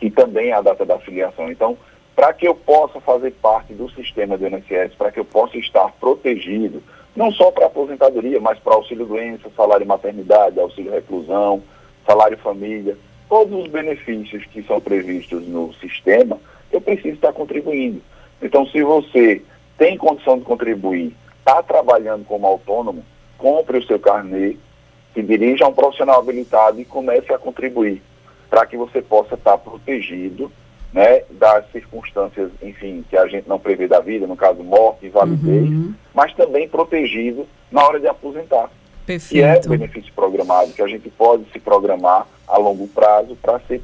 que 0.00 0.10
também 0.10 0.48
é 0.48 0.54
a 0.54 0.62
data 0.62 0.84
da 0.84 0.98
filiação. 0.98 1.52
Então, 1.52 1.76
para 2.16 2.32
que 2.32 2.48
eu 2.48 2.54
possa 2.54 3.00
fazer 3.00 3.32
parte 3.32 3.74
do 3.74 3.88
sistema 3.90 4.36
do 4.36 4.46
INSS, 4.46 4.94
para 4.96 5.12
que 5.12 5.20
eu 5.20 5.24
possa 5.24 5.58
estar 5.58 5.92
protegido, 6.00 6.82
não 7.14 7.30
só 7.30 7.50
para 7.50 7.66
aposentadoria, 7.66 8.40
mas 8.40 8.58
para 8.58 8.74
auxílio 8.74 9.06
doença, 9.06 9.50
salário 9.56 9.86
maternidade, 9.86 10.58
auxílio 10.58 10.92
reclusão, 10.92 11.62
salário 12.06 12.38
família, 12.38 12.96
todos 13.28 13.64
os 13.64 13.70
benefícios 13.70 14.44
que 14.46 14.62
são 14.62 14.80
previstos 14.80 15.46
no 15.46 15.72
sistema, 15.74 16.38
eu 16.72 16.80
preciso 16.80 17.14
estar 17.14 17.32
contribuindo. 17.32 18.00
Então, 18.42 18.66
se 18.66 18.82
você 18.82 19.42
tem 19.76 19.96
condição 19.96 20.38
de 20.38 20.44
contribuir 20.44 21.14
está 21.38 21.62
trabalhando 21.62 22.24
como 22.24 22.46
autônomo, 22.46 23.04
compre 23.36 23.78
o 23.78 23.86
seu 23.86 23.98
carnê, 23.98 24.56
se 25.14 25.22
dirija 25.22 25.64
a 25.64 25.68
um 25.68 25.72
profissional 25.72 26.20
habilitado 26.20 26.80
e 26.80 26.84
comece 26.84 27.32
a 27.32 27.38
contribuir 27.38 28.02
para 28.50 28.66
que 28.66 28.76
você 28.76 29.00
possa 29.00 29.36
estar 29.36 29.56
protegido 29.56 30.52
né, 30.92 31.22
das 31.30 31.70
circunstâncias, 31.70 32.50
enfim, 32.60 33.04
que 33.08 33.16
a 33.16 33.26
gente 33.28 33.48
não 33.48 33.60
prevê 33.60 33.86
da 33.86 34.00
vida, 34.00 34.26
no 34.26 34.36
caso 34.36 34.62
morte, 34.62 35.06
invalidez, 35.06 35.70
uhum. 35.70 35.94
mas 36.12 36.34
também 36.34 36.68
protegido 36.68 37.46
na 37.70 37.86
hora 37.86 38.00
de 38.00 38.08
aposentar. 38.08 38.68
Perfeito. 39.06 39.32
Que 39.32 39.42
é 39.42 39.60
o 39.64 39.78
benefício 39.78 40.12
programado, 40.14 40.72
que 40.72 40.82
a 40.82 40.88
gente 40.88 41.08
pode 41.10 41.44
se 41.52 41.60
programar 41.60 42.26
a 42.46 42.58
longo 42.58 42.88
prazo 42.88 43.36
para 43.40 43.60
se, 43.68 43.80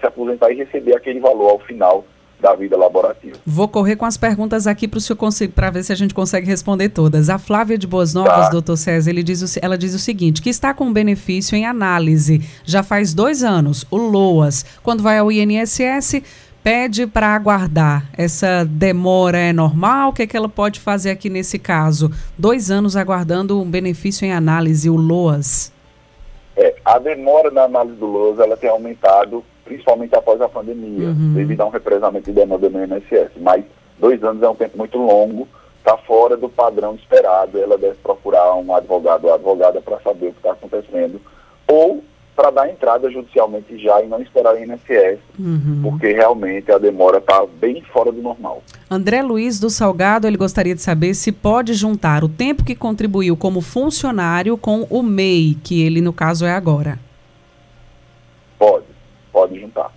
se 0.00 0.06
aposentar 0.06 0.50
e 0.50 0.56
receber 0.56 0.96
aquele 0.96 1.20
valor 1.20 1.50
ao 1.50 1.58
final 1.58 2.04
da 2.40 2.54
vida 2.54 2.76
laborativa. 2.76 3.36
Vou 3.46 3.68
correr 3.68 3.96
com 3.96 4.04
as 4.04 4.16
perguntas 4.16 4.66
aqui 4.66 4.88
para 4.88 4.98
o 4.98 5.00
senhor 5.00 5.18
para 5.54 5.70
ver 5.70 5.84
se 5.84 5.92
a 5.92 5.96
gente 5.96 6.14
consegue 6.14 6.46
responder 6.46 6.88
todas. 6.88 7.28
A 7.28 7.38
Flávia 7.38 7.76
de 7.76 7.86
Boas 7.86 8.14
Novas, 8.14 8.46
tá. 8.46 8.50
doutor 8.50 8.76
César, 8.76 9.10
ele 9.10 9.22
diz 9.22 9.58
ela 9.62 9.76
diz 9.76 9.94
o 9.94 9.98
seguinte: 9.98 10.42
que 10.42 10.50
está 10.50 10.72
com 10.74 10.92
benefício 10.92 11.56
em 11.56 11.66
análise 11.66 12.42
já 12.64 12.82
faz 12.82 13.14
dois 13.14 13.42
anos, 13.42 13.84
o 13.90 13.96
LOAS. 13.96 14.64
Quando 14.82 15.02
vai 15.02 15.18
ao 15.18 15.30
INSS, 15.30 16.22
pede 16.62 17.06
para 17.06 17.34
aguardar. 17.34 18.08
Essa 18.16 18.64
demora 18.64 19.38
é 19.38 19.52
normal? 19.52 20.10
O 20.10 20.12
que, 20.12 20.22
é 20.22 20.26
que 20.26 20.36
ela 20.36 20.48
pode 20.48 20.80
fazer 20.80 21.10
aqui 21.10 21.28
nesse 21.28 21.58
caso? 21.58 22.10
Dois 22.38 22.70
anos 22.70 22.96
aguardando 22.96 23.60
um 23.60 23.70
benefício 23.70 24.24
em 24.24 24.32
análise, 24.32 24.88
o 24.88 24.96
LOAS. 24.96 25.72
É, 26.56 26.74
a 26.84 26.98
demora 26.98 27.50
na 27.50 27.62
análise 27.62 27.96
do 27.96 28.06
LOAS 28.06 28.38
ela 28.38 28.56
tem 28.56 28.68
aumentado 28.68 29.44
principalmente 29.70 30.16
após 30.16 30.40
a 30.40 30.48
pandemia, 30.48 31.08
uhum. 31.08 31.32
devido 31.32 31.60
a 31.60 31.66
um 31.66 31.70
represamento 31.70 32.24
de 32.24 32.32
demanda 32.32 32.68
no 32.68 32.84
INSS. 32.84 33.30
Mas 33.40 33.64
dois 34.00 34.22
anos 34.24 34.42
é 34.42 34.48
um 34.48 34.54
tempo 34.56 34.76
muito 34.76 34.98
longo, 34.98 35.46
está 35.78 35.96
fora 35.96 36.36
do 36.36 36.48
padrão 36.48 36.96
esperado, 36.96 37.56
ela 37.56 37.78
deve 37.78 37.94
procurar 38.02 38.56
um 38.56 38.74
advogado 38.74 39.26
ou 39.26 39.34
advogada 39.34 39.80
para 39.80 40.00
saber 40.00 40.28
o 40.28 40.32
que 40.32 40.38
está 40.38 40.52
acontecendo, 40.52 41.20
ou 41.68 42.02
para 42.34 42.50
dar 42.50 42.68
entrada 42.68 43.08
judicialmente 43.10 43.78
já 43.78 44.02
e 44.02 44.08
não 44.08 44.20
esperar 44.20 44.54
o 44.54 44.58
INSS, 44.58 45.20
uhum. 45.38 45.80
porque 45.82 46.12
realmente 46.12 46.72
a 46.72 46.78
demora 46.78 47.18
está 47.18 47.46
bem 47.60 47.80
fora 47.92 48.10
do 48.10 48.20
normal. 48.20 48.64
André 48.90 49.22
Luiz 49.22 49.60
do 49.60 49.70
Salgado, 49.70 50.26
ele 50.26 50.36
gostaria 50.36 50.74
de 50.74 50.82
saber 50.82 51.14
se 51.14 51.30
pode 51.30 51.74
juntar 51.74 52.24
o 52.24 52.28
tempo 52.28 52.64
que 52.64 52.74
contribuiu 52.74 53.36
como 53.36 53.60
funcionário 53.60 54.56
com 54.56 54.84
o 54.90 55.00
MEI, 55.00 55.56
que 55.62 55.84
ele 55.84 56.00
no 56.00 56.12
caso 56.12 56.44
é 56.44 56.52
agora. 56.52 56.98
Juntar. 59.58 59.90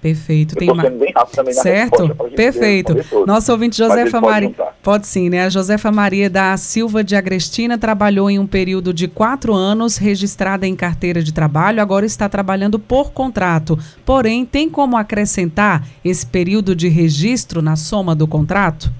Perfeito. 0.00 0.54
Eu 0.54 0.58
Tem 0.58 0.74
mais. 0.74 0.92
bem 0.92 1.12
rápido 1.12 1.34
também 1.34 1.54
na 1.54 1.60
certo? 1.60 2.14
Perfeito. 2.36 2.94
Nosso 3.26 3.50
ouvinte 3.50 3.76
Josefa 3.76 4.20
Maria. 4.20 4.50
Pode, 4.50 4.70
pode, 4.80 5.06
sim, 5.08 5.28
né? 5.28 5.44
A 5.44 5.48
Josefa 5.48 5.90
Maria 5.90 6.30
da 6.30 6.56
Silva 6.56 7.02
de 7.02 7.16
Agrestina 7.16 7.76
trabalhou 7.76 8.30
em 8.30 8.38
um 8.38 8.46
período 8.46 8.94
de 8.94 9.08
quatro 9.08 9.52
anos, 9.52 9.96
registrada 9.96 10.66
em 10.66 10.76
carteira 10.76 11.20
de 11.20 11.34
trabalho, 11.34 11.82
agora 11.82 12.06
está 12.06 12.28
trabalhando 12.28 12.78
por 12.78 13.10
contrato. 13.12 13.76
Porém, 14.04 14.46
tem 14.46 14.70
como 14.70 14.96
acrescentar 14.96 15.84
esse 16.04 16.24
período 16.24 16.76
de 16.76 16.88
registro 16.88 17.60
na 17.60 17.74
soma 17.74 18.14
do 18.14 18.28
contrato? 18.28 18.92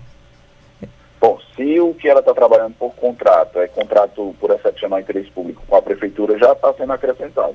Bom, 1.20 1.38
se 1.54 1.78
o 1.78 1.94
que 1.94 2.08
ela 2.08 2.20
está 2.20 2.34
trabalhando 2.34 2.74
por 2.74 2.92
contrato 2.94 3.60
é 3.60 3.68
contrato 3.68 4.34
por 4.40 4.50
excepcional 4.50 4.98
interesse 4.98 5.30
público 5.30 5.62
com 5.66 5.76
a 5.76 5.82
prefeitura, 5.82 6.36
já 6.38 6.52
está 6.52 6.74
sendo 6.74 6.92
acrescentado. 6.92 7.54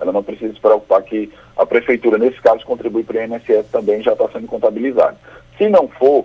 Ela 0.00 0.12
não 0.12 0.22
precisa 0.22 0.52
se 0.52 0.60
preocupar 0.60 1.02
que 1.02 1.30
a 1.56 1.66
prefeitura, 1.66 2.18
nesse 2.18 2.40
caso, 2.40 2.64
contribui 2.64 3.04
para 3.04 3.18
o 3.18 3.22
INSS 3.22 3.68
também 3.70 4.02
já 4.02 4.12
está 4.12 4.28
sendo 4.30 4.46
contabilizado. 4.46 5.16
Se 5.58 5.68
não 5.68 5.88
for, 5.88 6.24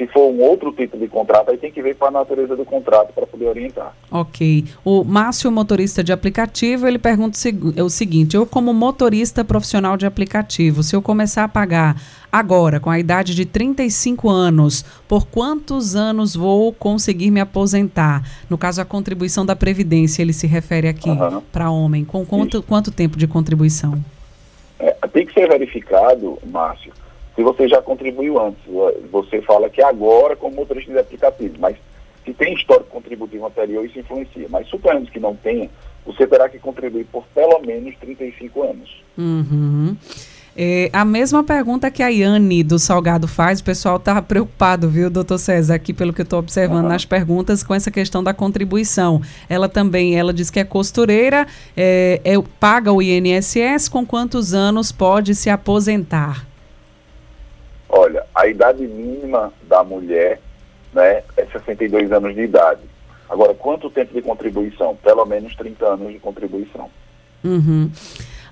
se 0.00 0.06
for 0.06 0.30
um 0.30 0.40
outro 0.40 0.72
tipo 0.72 0.96
de 0.96 1.06
contrato, 1.06 1.50
aí 1.50 1.58
tem 1.58 1.70
que 1.70 1.82
ver 1.82 1.94
para 1.94 2.08
a 2.08 2.10
natureza 2.10 2.56
do 2.56 2.64
contrato 2.64 3.12
para 3.12 3.26
poder 3.26 3.48
orientar. 3.48 3.94
Ok. 4.10 4.64
O 4.82 5.04
Márcio, 5.04 5.52
motorista 5.52 6.02
de 6.02 6.10
aplicativo, 6.10 6.88
ele 6.88 6.98
pergunta 6.98 7.36
o 7.84 7.90
seguinte: 7.90 8.34
eu, 8.34 8.46
como 8.46 8.72
motorista 8.72 9.44
profissional 9.44 9.98
de 9.98 10.06
aplicativo, 10.06 10.82
se 10.82 10.96
eu 10.96 11.02
começar 11.02 11.44
a 11.44 11.48
pagar 11.48 11.96
agora, 12.32 12.80
com 12.80 12.88
a 12.88 12.98
idade 12.98 13.34
de 13.34 13.44
35 13.44 14.30
anos, 14.30 14.82
por 15.06 15.26
quantos 15.26 15.94
anos 15.94 16.34
vou 16.34 16.72
conseguir 16.72 17.30
me 17.30 17.40
aposentar? 17.40 18.24
No 18.48 18.56
caso, 18.56 18.80
a 18.80 18.86
contribuição 18.86 19.44
da 19.44 19.54
Previdência, 19.54 20.22
ele 20.22 20.32
se 20.32 20.46
refere 20.46 20.88
aqui 20.88 21.10
uhum. 21.10 21.42
para 21.52 21.70
homem. 21.70 22.06
Com 22.06 22.24
quanto, 22.24 22.62
quanto 22.62 22.90
tempo 22.90 23.18
de 23.18 23.26
contribuição? 23.26 24.02
É, 24.78 24.96
tem 25.12 25.26
que 25.26 25.34
ser 25.34 25.46
verificado, 25.46 26.38
Márcio 26.46 26.90
se 27.34 27.42
você 27.42 27.68
já 27.68 27.80
contribuiu 27.80 28.40
antes. 28.40 28.62
Você 29.10 29.40
fala 29.42 29.68
que 29.68 29.82
agora 29.82 30.36
como 30.36 30.56
motorista 30.56 30.92
de 30.92 30.98
aplicativo, 30.98 31.56
mas 31.58 31.76
se 32.24 32.34
tem 32.34 32.54
histórico 32.54 32.90
contributivo 32.90 33.46
anterior, 33.46 33.84
isso 33.84 33.98
influencia. 33.98 34.46
Mas 34.50 34.68
suponhamos 34.68 35.10
que 35.10 35.20
não 35.20 35.34
tenha, 35.34 35.70
você 36.04 36.26
terá 36.26 36.48
que 36.48 36.58
contribuir 36.58 37.06
por 37.06 37.24
pelo 37.34 37.60
menos 37.60 37.96
35 37.98 38.62
anos. 38.62 39.02
Uhum. 39.16 39.96
É, 40.56 40.90
a 40.92 41.04
mesma 41.04 41.44
pergunta 41.44 41.90
que 41.90 42.02
a 42.02 42.08
Yane 42.08 42.64
do 42.64 42.78
Salgado 42.78 43.28
faz, 43.28 43.60
o 43.60 43.64
pessoal 43.64 43.96
está 43.96 44.20
preocupado, 44.20 44.88
viu, 44.88 45.08
doutor 45.08 45.38
César, 45.38 45.74
aqui 45.74 45.92
pelo 45.92 46.12
que 46.12 46.20
eu 46.20 46.24
estou 46.24 46.38
observando 46.38 46.82
uhum. 46.82 46.88
nas 46.88 47.04
perguntas 47.04 47.62
com 47.62 47.74
essa 47.74 47.90
questão 47.90 48.22
da 48.22 48.34
contribuição. 48.34 49.22
Ela 49.48 49.68
também, 49.68 50.18
ela 50.18 50.34
diz 50.34 50.50
que 50.50 50.58
é 50.58 50.64
costureira, 50.64 51.46
é, 51.76 52.20
é, 52.24 52.34
paga 52.58 52.92
o 52.92 53.00
INSS, 53.00 53.88
com 53.88 54.04
quantos 54.04 54.52
anos 54.52 54.90
pode 54.90 55.34
se 55.34 55.48
aposentar? 55.48 56.49
A 58.40 58.46
idade 58.46 58.86
mínima 58.86 59.52
da 59.68 59.84
mulher 59.84 60.40
né, 60.94 61.22
é 61.36 61.44
62 61.52 62.10
anos 62.10 62.34
de 62.34 62.40
idade. 62.40 62.80
Agora, 63.28 63.52
quanto 63.52 63.90
tempo 63.90 64.14
de 64.14 64.22
contribuição? 64.22 64.96
Pelo 64.96 65.26
menos 65.26 65.54
30 65.54 65.86
anos 65.86 66.10
de 66.10 66.18
contribuição. 66.18 66.88
Uhum. 67.44 67.90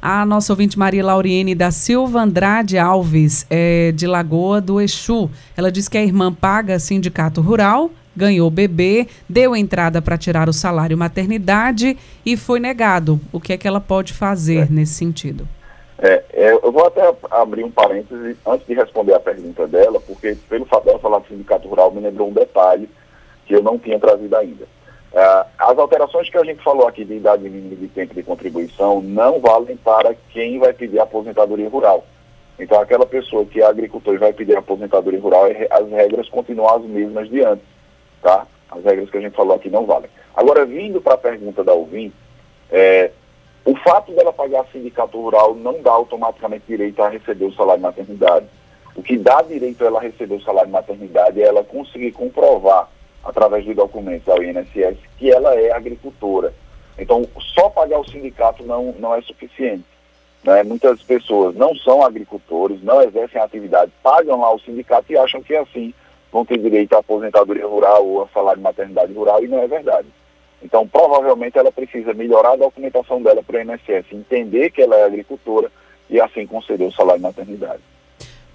A 0.01 0.27
nossa 0.27 0.53
ouvinte 0.53 0.79
Maria 0.79 1.03
Lauriene 1.03 1.55
da 1.55 1.71
Silva 1.71 2.21
Andrade 2.21 2.77
Alves, 2.77 3.47
é, 3.49 3.91
de 3.93 4.07
Lagoa 4.07 4.61
do 4.61 4.79
Exu. 4.79 5.31
Ela 5.57 5.73
diz 5.73 5.89
que 5.89 5.97
a 5.97 6.03
irmã 6.03 6.35
paga 6.35 6.79
sindicato 6.79 7.41
rural, 7.41 7.91
ganhou 8.15 8.51
bebê, 8.51 9.09
deu 9.27 9.57
entrada 9.57 10.03
para 10.03 10.19
tirar 10.19 10.51
o 10.51 10.53
salário 10.53 10.99
maternidade 10.99 11.97
e 12.27 12.37
foi 12.37 12.61
negado. 12.61 13.19
O 13.33 13.41
que 13.41 13.55
é 13.55 13.57
que 13.57 13.67
ela 13.67 13.81
pode 13.81 14.13
fazer 14.13 14.67
é. 14.67 14.69
nesse 14.71 14.93
sentido? 14.93 15.49
É, 16.01 16.23
é, 16.33 16.53
eu 16.53 16.71
vou 16.71 16.87
até 16.87 17.03
abrir 17.31 17.65
um 17.65 17.71
parêntese 17.71 18.37
antes 18.47 18.67
de 18.67 18.75
responder 18.75 19.15
a 19.15 19.21
pergunta 19.21 19.67
dela, 19.67 20.01
porque 20.01 20.37
pelo 20.49 20.65
fato 20.67 20.85
dela 20.85 20.99
falar 21.01 21.19
do 21.19 21.27
sindicato 21.27 21.67
rural 21.67 21.91
me 21.91 22.01
lembrou 22.01 22.29
um 22.29 22.33
detalhe 22.33 22.89
que 23.47 23.55
eu 23.55 23.63
não 23.63 23.79
tinha 23.79 23.99
trazido 23.99 24.37
ainda. 24.37 24.67
É, 25.13 25.45
as 25.59 25.79
alterações 25.79 26.31
que 26.31 26.39
a 26.39 26.45
gente 26.45 26.63
falou 26.63 26.87
aqui 26.87 27.05
de 27.05 27.15
idade 27.15 27.49
mínima 27.49 27.75
de 27.75 27.89
tempo 27.89 28.15
de 28.15 28.23
contribuição 28.23 29.01
não 29.01 29.41
valem 29.41 29.77
para 29.77 30.15
quem 30.31 30.59
vai 30.59 30.73
pedir 30.73 31.01
aposentadoria 31.01 31.69
rural. 31.69 32.07
Então, 32.59 32.81
aquela 32.81 33.07
pessoa 33.07 33.45
que 33.45 33.61
é 33.61 33.65
agricultor 33.65 34.15
e 34.15 34.19
vai 34.19 34.33
pedir 34.33 34.57
aposentadoria 34.57 35.21
rural, 35.21 35.47
é 35.47 35.67
as 35.71 35.89
regras 35.89 36.29
continuam 36.29 36.77
as 36.77 36.83
mesmas 36.83 37.29
de 37.29 37.43
antes, 37.43 37.65
tá? 38.21 38.47
As 38.71 38.85
regras 38.85 39.09
que 39.11 39.17
a 39.17 39.21
gente 39.21 39.37
falou 39.37 39.57
aqui 39.57 39.71
não 39.71 39.87
valem. 39.87 40.11
Agora, 40.37 40.65
vindo 40.67 41.01
para 41.01 41.15
a 41.15 41.19
pergunta 41.19 41.65
da 41.65 41.73
ouvinte, 41.73 42.15
é, 42.71 43.11
o 43.65 43.77
fato 43.77 44.13
dela 44.13 44.33
pagar 44.33 44.65
sindicato 44.73 45.21
rural 45.21 45.55
não 45.55 45.83
dá 45.83 45.93
automaticamente 45.93 46.65
direito 46.67 47.03
a 47.03 47.09
receber 47.09 47.45
o 47.45 47.53
salário 47.53 47.81
de 47.81 47.87
maternidade. 47.87 48.47
O 48.97 49.03
que 49.03 49.17
dá 49.17 49.43
direito 49.43 49.83
a 49.85 49.87
ela 49.87 50.01
receber 50.01 50.35
o 50.35 50.43
salário 50.43 50.69
de 50.69 50.73
maternidade 50.73 51.41
é 51.41 51.47
ela 51.47 51.63
conseguir 51.63 52.13
comprovar, 52.13 52.89
através 53.23 53.65
de 53.65 53.75
documentos 53.75 54.29
ao 54.29 54.43
INSS, 54.43 54.99
que 55.19 55.31
ela 55.31 55.55
é 55.55 55.71
agricultora. 55.71 56.55
Então, 56.99 57.25
só 57.55 57.69
pagar 57.69 58.01
o 58.01 58.09
sindicato 58.09 58.65
não, 58.65 58.95
não 58.99 59.15
é 59.15 59.21
suficiente. 59.23 59.85
Né? 60.43 60.63
Muitas 60.63 61.03
pessoas 61.03 61.55
não 61.55 61.75
são 61.77 62.03
agricultores, 62.03 62.83
não 62.83 63.03
exercem 63.03 63.41
atividade, 63.41 63.93
pagam 64.03 64.41
lá 64.41 64.53
o 64.55 64.61
sindicato 64.61 65.13
e 65.13 65.17
acham 65.17 65.43
que 65.43 65.55
assim 65.55 65.93
vão 66.33 66.45
ter 66.45 66.59
direito 66.59 66.95
à 66.95 66.99
aposentadoria 66.99 67.67
rural 67.67 68.07
ou 68.07 68.23
a 68.23 68.29
salário 68.29 68.59
de 68.59 68.65
maternidade 68.65 69.13
rural, 69.13 69.43
e 69.43 69.49
não 69.49 69.63
é 69.63 69.67
verdade. 69.67 70.09
Então, 70.63 70.87
provavelmente, 70.87 71.59
ela 71.59 71.71
precisa 71.71 72.13
melhorar 72.13 72.53
a 72.53 72.57
documentação 72.57 73.23
dela 73.23 73.43
para 73.43 73.59
o 73.59 73.61
INSS, 73.61 74.07
entender 74.13 74.71
que 74.71 74.83
ela 74.83 74.97
é 74.97 75.05
agricultora 75.05 75.71
e 76.11 76.21
assim 76.21 76.47
conceder 76.47 76.89
o 76.89 76.93
salário 76.93 77.21
de 77.21 77.27
maternidade. 77.27 77.83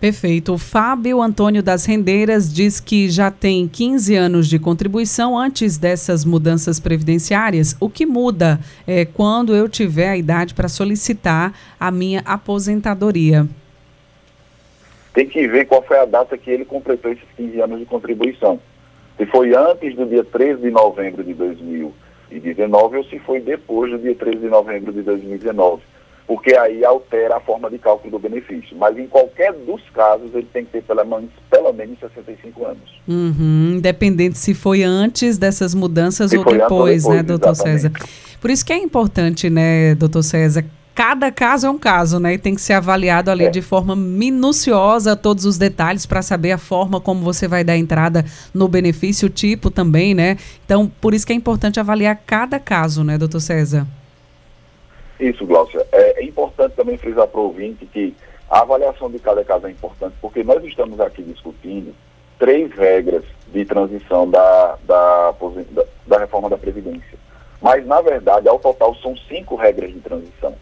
Perfeito. 0.03 0.55
O 0.55 0.57
Fábio 0.57 1.21
Antônio 1.21 1.63
das 1.63 1.85
Rendeiras 1.85 2.53
diz 2.53 2.81
que 2.81 3.09
já 3.09 3.31
tem 3.31 3.69
15 3.69 4.15
anos 4.15 4.49
de 4.49 4.59
contribuição 4.59 5.37
antes 5.37 5.77
dessas 5.77 6.25
mudanças 6.25 6.77
previdenciárias. 6.77 7.77
O 7.79 7.89
que 7.89 8.05
muda 8.05 8.59
é 8.85 9.05
quando 9.05 9.55
eu 9.55 9.69
tiver 9.69 10.09
a 10.09 10.17
idade 10.17 10.53
para 10.53 10.67
solicitar 10.67 11.53
a 11.79 11.89
minha 11.89 12.21
aposentadoria? 12.25 13.47
Tem 15.13 15.25
que 15.25 15.47
ver 15.47 15.67
qual 15.67 15.81
foi 15.81 15.97
a 15.97 16.05
data 16.05 16.37
que 16.37 16.51
ele 16.51 16.65
completou 16.65 17.09
esses 17.09 17.23
15 17.37 17.61
anos 17.61 17.79
de 17.79 17.85
contribuição. 17.85 18.59
Se 19.17 19.25
foi 19.27 19.55
antes 19.55 19.95
do 19.95 20.05
dia 20.05 20.23
13 20.23 20.61
de 20.61 20.71
novembro 20.71 21.23
de 21.23 21.33
2019 21.33 22.97
ou 22.97 23.03
se 23.05 23.19
foi 23.19 23.39
depois 23.39 23.91
do 23.91 23.99
dia 23.99 24.15
13 24.15 24.37
de 24.37 24.47
novembro 24.47 24.91
de 24.91 25.01
2019 25.01 25.81
porque 26.25 26.55
aí 26.55 26.83
altera 26.85 27.37
a 27.37 27.39
forma 27.39 27.69
de 27.69 27.77
cálculo 27.77 28.11
do 28.11 28.19
benefício. 28.19 28.75
Mas 28.77 28.97
em 28.97 29.07
qualquer 29.07 29.53
dos 29.53 29.81
casos, 29.89 30.33
ele 30.33 30.47
tem 30.53 30.65
que 30.65 30.71
ter 30.71 30.83
pelo 30.83 31.03
menos, 31.05 31.29
pelo 31.49 31.73
menos 31.73 31.99
65 31.99 32.65
anos. 32.65 33.01
Uhum, 33.07 33.75
independente 33.77 34.37
se 34.37 34.53
foi 34.53 34.83
antes 34.83 35.37
dessas 35.37 35.75
mudanças 35.75 36.31
ou 36.31 36.39
depois, 36.43 36.61
ou 36.61 36.67
depois, 36.69 37.07
né, 37.07 37.23
doutor 37.23 37.51
exatamente. 37.51 37.81
César? 37.81 37.91
Por 38.39 38.49
isso 38.49 38.65
que 38.65 38.73
é 38.73 38.77
importante, 38.77 39.49
né, 39.49 39.95
doutor 39.95 40.23
César, 40.23 40.65
cada 40.95 41.31
caso 41.31 41.67
é 41.67 41.69
um 41.69 41.77
caso, 41.77 42.19
né? 42.19 42.33
E 42.33 42.37
tem 42.37 42.55
que 42.55 42.61
ser 42.61 42.73
avaliado 42.73 43.31
ali 43.31 43.45
é. 43.45 43.49
de 43.49 43.61
forma 43.61 43.95
minuciosa 43.95 45.15
todos 45.15 45.45
os 45.45 45.57
detalhes 45.57 46.05
para 46.05 46.21
saber 46.21 46.51
a 46.51 46.57
forma 46.57 47.01
como 47.01 47.21
você 47.21 47.47
vai 47.47 47.63
dar 47.63 47.77
entrada 47.77 48.23
no 48.53 48.67
benefício, 48.67 49.27
o 49.27 49.31
tipo 49.31 49.71
também, 49.71 50.13
né? 50.13 50.37
Então, 50.65 50.91
por 51.01 51.13
isso 51.13 51.25
que 51.25 51.33
é 51.33 51.35
importante 51.35 51.79
avaliar 51.79 52.21
cada 52.25 52.59
caso, 52.59 53.03
né, 53.03 53.17
doutor 53.17 53.39
César? 53.39 53.87
Isso, 55.19 55.45
Glaucia. 55.45 55.85
É, 55.91 56.21
é 56.21 56.25
importante 56.25 56.75
também 56.75 56.97
frisar 56.97 57.27
para 57.27 57.39
o 57.39 57.45
ouvinte 57.45 57.85
que 57.85 58.15
a 58.49 58.61
avaliação 58.61 59.09
de 59.09 59.19
cada 59.19 59.43
caso 59.43 59.67
é 59.67 59.71
importante, 59.71 60.15
porque 60.21 60.43
nós 60.43 60.63
estamos 60.63 60.99
aqui 60.99 61.23
discutindo 61.23 61.93
três 62.37 62.71
regras 62.73 63.23
de 63.51 63.65
transição 63.65 64.29
da, 64.29 64.77
da, 64.85 65.31
da, 65.71 65.83
da 66.05 66.19
reforma 66.19 66.49
da 66.49 66.57
Previdência. 66.57 67.17
Mas, 67.61 67.85
na 67.87 68.01
verdade, 68.01 68.47
ao 68.49 68.59
total, 68.59 68.93
são 68.95 69.15
cinco 69.15 69.55
regras 69.55 69.93
de 69.93 69.99
transição. 70.01 70.53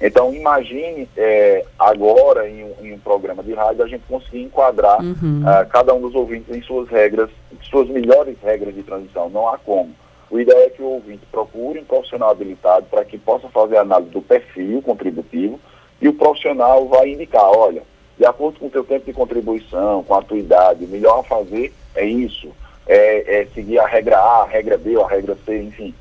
Então, 0.00 0.34
imagine 0.34 1.08
é, 1.16 1.64
agora, 1.78 2.48
em 2.48 2.64
um, 2.64 2.74
em 2.82 2.92
um, 2.94 2.98
programa 2.98 3.42
de 3.42 3.52
rádio, 3.54 3.84
a 3.84 3.88
gente 3.88 4.02
conseguir 4.08 4.42
enquadrar 4.42 5.00
uhum. 5.00 5.42
uh, 5.42 5.66
cada 5.68 5.94
um 5.94 6.00
dos 6.00 6.14
ouvintes 6.14 6.54
em 6.54 6.60
suas 6.62 6.88
regras, 6.88 7.30
suas 7.62 7.88
melhores 7.88 8.36
regras 8.42 8.74
de 8.74 8.82
transição. 8.82 9.30
Não 9.30 9.48
há 9.48 9.56
como. 9.56 9.94
O 10.30 10.40
ideal 10.40 10.58
é 10.58 10.70
que 10.70 10.82
o 10.82 10.86
ouvinte 10.86 11.24
procure 11.30 11.78
um 11.78 11.84
profissional 11.84 12.30
habilitado 12.30 12.86
para 12.90 13.04
que 13.04 13.16
possa 13.16 13.48
fazer 13.48 13.76
a 13.76 13.82
análise 13.82 14.10
do 14.10 14.20
perfil 14.20 14.82
contributivo 14.82 15.60
e 16.00 16.08
o 16.08 16.14
profissional 16.14 16.86
vai 16.88 17.12
indicar, 17.12 17.44
olha, 17.44 17.82
de 18.18 18.26
acordo 18.26 18.58
com 18.58 18.66
o 18.66 18.70
teu 18.70 18.84
tempo 18.84 19.06
de 19.06 19.12
contribuição, 19.12 20.02
com 20.02 20.14
a 20.14 20.22
tua 20.22 20.38
idade, 20.38 20.84
o 20.84 20.88
melhor 20.88 21.20
a 21.20 21.22
fazer 21.22 21.72
é 21.94 22.04
isso, 22.04 22.48
é, 22.86 23.42
é 23.42 23.46
seguir 23.54 23.78
a 23.78 23.86
regra 23.86 24.18
A, 24.18 24.42
a 24.42 24.46
regra 24.46 24.76
B 24.76 24.96
ou 24.96 25.04
a 25.04 25.08
regra 25.08 25.36
C, 25.46 25.62
enfim. 25.62 25.94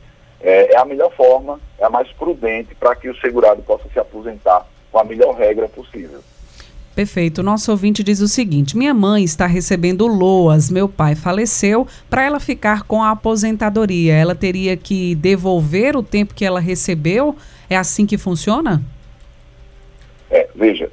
É, 0.44 0.74
é 0.74 0.78
a 0.78 0.84
melhor 0.84 1.12
forma, 1.16 1.60
é 1.80 1.86
a 1.86 1.90
mais 1.90 2.12
prudente 2.12 2.76
para 2.76 2.94
que 2.96 3.10
o 3.10 3.16
segurado 3.18 3.62
possa 3.64 3.88
se 3.92 3.98
aposentar 3.98 4.68
com 4.92 5.00
a 5.00 5.04
melhor 5.04 5.34
regra 5.34 5.70
possível. 5.70 6.20
Perfeito. 6.94 7.42
Nosso 7.42 7.72
ouvinte 7.72 8.04
diz 8.04 8.20
o 8.20 8.28
seguinte: 8.28 8.78
minha 8.78 8.94
mãe 8.94 9.24
está 9.24 9.48
recebendo 9.48 10.06
LOAS, 10.06 10.70
meu 10.70 10.88
pai 10.88 11.16
faleceu. 11.16 11.88
Para 12.10 12.24
ela 12.24 12.40
ficar 12.40 12.84
com 12.84 13.02
a 13.02 13.12
aposentadoria, 13.12 14.14
ela 14.14 14.36
teria 14.36 14.78
que 14.78 15.16
devolver 15.16 15.96
o 15.96 16.04
tempo 16.04 16.36
que 16.36 16.46
ela 16.46 16.60
recebeu? 16.60 17.36
É 17.70 17.76
assim 17.76 18.06
que 18.06 18.18
funciona? 18.18 18.82
É, 20.30 20.48
veja, 20.54 20.92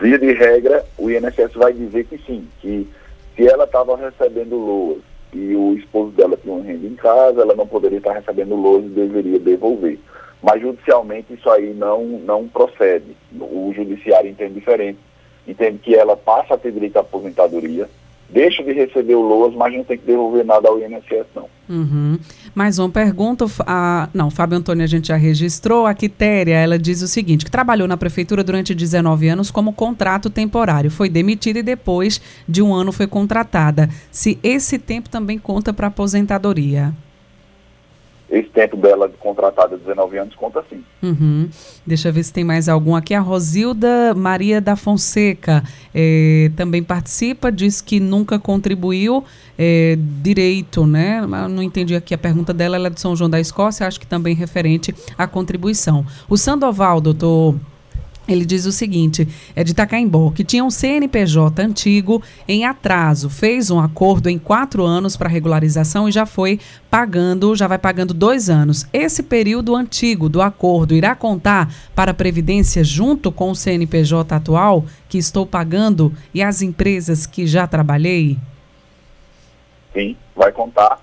via 0.00 0.18
de 0.18 0.32
regra, 0.32 0.84
o 0.96 1.10
INSS 1.10 1.52
vai 1.54 1.72
dizer 1.72 2.04
que 2.04 2.18
sim, 2.26 2.46
que 2.60 2.88
se 3.36 3.46
ela 3.46 3.64
estava 3.64 3.96
recebendo 3.96 4.56
LOAS 4.56 5.11
e 5.32 5.54
o 5.56 5.74
esposo 5.74 6.10
dela 6.12 6.36
tinha 6.36 6.54
um 6.54 6.62
renda 6.62 6.86
em 6.86 6.94
casa, 6.94 7.42
ela 7.42 7.54
não 7.54 7.66
poderia 7.66 7.98
estar 7.98 8.12
recebendo 8.12 8.54
LOAS 8.54 8.84
e 8.84 8.88
deveria 8.88 9.38
devolver. 9.38 9.98
Mas 10.42 10.60
judicialmente 10.60 11.32
isso 11.34 11.48
aí 11.50 11.72
não, 11.72 12.04
não 12.04 12.48
procede. 12.48 13.16
O 13.40 13.72
judiciário 13.74 14.30
entende 14.30 14.54
diferente 14.54 14.98
entende 15.46 15.78
que 15.78 15.94
ela 15.94 16.16
passa 16.16 16.54
a 16.54 16.58
ter 16.58 16.72
direito 16.72 16.96
à 16.96 17.00
aposentadoria, 17.00 17.88
deixa 18.32 18.62
de 18.62 18.72
receber 18.72 19.14
o 19.14 19.20
LOAS, 19.20 19.54
mas 19.54 19.74
não 19.74 19.84
tem 19.84 19.98
que 19.98 20.06
devolver 20.06 20.44
nada 20.44 20.68
ao 20.68 20.78
INSS, 20.80 21.26
não. 21.34 21.46
Uhum. 21.68 22.18
Mais 22.54 22.78
uma 22.78 22.88
pergunta, 22.88 23.44
a, 23.66 24.08
não, 24.12 24.30
Fábio 24.30 24.58
Antônio 24.58 24.82
a 24.82 24.86
gente 24.86 25.08
já 25.08 25.16
registrou, 25.16 25.86
a 25.86 25.94
Quitéria, 25.94 26.54
ela 26.54 26.78
diz 26.78 27.02
o 27.02 27.08
seguinte, 27.08 27.44
que 27.44 27.50
trabalhou 27.50 27.86
na 27.86 27.96
prefeitura 27.96 28.42
durante 28.42 28.74
19 28.74 29.28
anos 29.28 29.50
como 29.50 29.72
contrato 29.72 30.28
temporário, 30.28 30.90
foi 30.90 31.08
demitida 31.08 31.58
e 31.58 31.62
depois 31.62 32.20
de 32.48 32.62
um 32.62 32.74
ano 32.74 32.92
foi 32.92 33.06
contratada. 33.06 33.88
Se 34.10 34.38
esse 34.42 34.78
tempo 34.78 35.08
também 35.08 35.38
conta 35.38 35.72
para 35.72 35.86
aposentadoria? 35.86 36.92
Esse 38.32 38.48
tempo 38.48 38.78
dela 38.78 39.08
de 39.08 39.16
contratada, 39.18 39.76
19 39.76 40.16
anos, 40.16 40.34
conta 40.34 40.64
sim. 40.70 40.82
Uhum. 41.02 41.50
Deixa 41.86 42.08
eu 42.08 42.12
ver 42.14 42.22
se 42.22 42.32
tem 42.32 42.42
mais 42.42 42.66
algum 42.66 42.96
aqui. 42.96 43.12
A 43.12 43.20
Rosilda 43.20 44.14
Maria 44.14 44.58
da 44.58 44.74
Fonseca 44.74 45.62
é, 45.94 46.50
também 46.56 46.82
participa, 46.82 47.52
diz 47.52 47.82
que 47.82 48.00
nunca 48.00 48.38
contribuiu 48.38 49.22
é, 49.58 49.98
direito, 50.22 50.86
né? 50.86 51.20
Não 51.50 51.62
entendi 51.62 51.94
aqui 51.94 52.14
a 52.14 52.18
pergunta 52.18 52.54
dela, 52.54 52.76
ela 52.76 52.86
é 52.86 52.90
de 52.90 53.00
São 53.00 53.14
João 53.14 53.28
da 53.28 53.38
Escócia, 53.38 53.86
acho 53.86 54.00
que 54.00 54.06
também 54.06 54.34
referente 54.34 54.94
à 55.18 55.26
contribuição. 55.26 56.06
O 56.26 56.38
Sandoval, 56.38 57.02
doutor 57.02 57.54
ele 58.32 58.44
diz 58.44 58.66
o 58.66 58.72
seguinte: 58.72 59.26
é 59.54 59.62
de 59.62 59.72
Itacaimbó, 59.72 60.30
que 60.30 60.44
tinha 60.44 60.64
um 60.64 60.70
CNPJ 60.70 61.62
antigo 61.62 62.22
em 62.48 62.64
atraso, 62.64 63.28
fez 63.28 63.70
um 63.70 63.80
acordo 63.80 64.28
em 64.28 64.38
quatro 64.38 64.84
anos 64.84 65.16
para 65.16 65.28
regularização 65.28 66.08
e 66.08 66.12
já 66.12 66.26
foi 66.26 66.58
pagando, 66.90 67.54
já 67.54 67.66
vai 67.66 67.78
pagando 67.78 68.14
dois 68.14 68.50
anos. 68.50 68.86
Esse 68.92 69.22
período 69.22 69.74
antigo 69.76 70.28
do 70.28 70.42
acordo 70.42 70.94
irá 70.94 71.14
contar 71.14 71.72
para 71.94 72.10
a 72.10 72.14
Previdência 72.14 72.84
junto 72.84 73.30
com 73.32 73.50
o 73.50 73.56
CNPJ 73.56 74.34
atual 74.34 74.84
que 75.08 75.18
estou 75.18 75.46
pagando 75.46 76.12
e 76.32 76.42
as 76.42 76.62
empresas 76.62 77.26
que 77.26 77.46
já 77.46 77.66
trabalhei? 77.66 78.38
Sim, 79.92 80.16
vai 80.34 80.52
contar. 80.52 81.00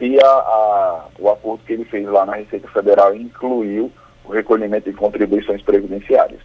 E 0.00 0.18
a, 0.20 0.26
a, 0.26 1.06
o 1.18 1.30
acordo 1.30 1.64
que 1.64 1.72
ele 1.72 1.84
fez 1.84 2.06
lá 2.06 2.26
na 2.26 2.34
Receita 2.34 2.68
Federal 2.68 3.14
incluiu 3.14 3.92
o 4.24 4.32
recolhimento 4.32 4.90
de 4.90 4.96
contribuições 4.96 5.62
previdenciárias. 5.62 6.40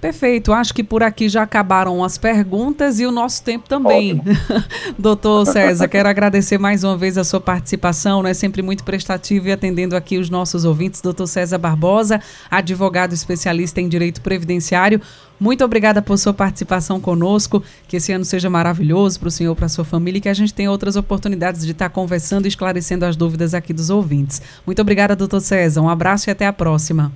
Perfeito. 0.00 0.52
Acho 0.52 0.74
que 0.74 0.84
por 0.84 1.02
aqui 1.02 1.28
já 1.28 1.42
acabaram 1.42 2.04
as 2.04 2.18
perguntas 2.18 3.00
e 3.00 3.06
o 3.06 3.10
nosso 3.10 3.42
tempo 3.42 3.68
também. 3.68 4.22
Doutor 4.98 5.46
César, 5.46 5.88
quero 5.88 6.08
agradecer 6.08 6.58
mais 6.58 6.84
uma 6.84 6.96
vez 6.96 7.16
a 7.16 7.24
sua 7.24 7.40
participação, 7.40 8.22
né? 8.22 8.34
Sempre 8.34 8.62
muito 8.62 8.84
prestativo 8.84 9.48
e 9.48 9.52
atendendo 9.52 9.96
aqui 9.96 10.18
os 10.18 10.28
nossos 10.28 10.64
ouvintes. 10.64 11.00
Doutor 11.00 11.26
César 11.26 11.58
Barbosa, 11.58 12.20
advogado 12.50 13.14
especialista 13.14 13.80
em 13.80 13.88
direito 13.88 14.20
previdenciário. 14.20 15.00
Muito 15.40 15.64
obrigada 15.64 16.00
por 16.00 16.16
sua 16.18 16.32
participação 16.32 17.00
conosco. 17.00 17.62
Que 17.88 17.96
esse 17.96 18.12
ano 18.12 18.24
seja 18.24 18.48
maravilhoso 18.50 19.18
para 19.18 19.28
o 19.28 19.30
senhor, 19.30 19.54
para 19.54 19.66
a 19.66 19.68
sua 19.68 19.84
família 19.84 20.18
e 20.18 20.20
que 20.20 20.28
a 20.28 20.34
gente 20.34 20.52
tenha 20.52 20.70
outras 20.70 20.96
oportunidades 20.96 21.64
de 21.64 21.72
estar 21.72 21.88
conversando 21.88 22.44
e 22.44 22.48
esclarecendo 22.48 23.04
as 23.04 23.16
dúvidas 23.16 23.54
aqui 23.54 23.72
dos 23.72 23.90
ouvintes. 23.90 24.40
Muito 24.64 24.80
obrigada, 24.80 25.16
doutor 25.16 25.40
César. 25.40 25.80
Um 25.80 25.88
abraço 25.88 26.28
e 26.28 26.30
até 26.30 26.46
a 26.46 26.52
próxima. 26.52 27.12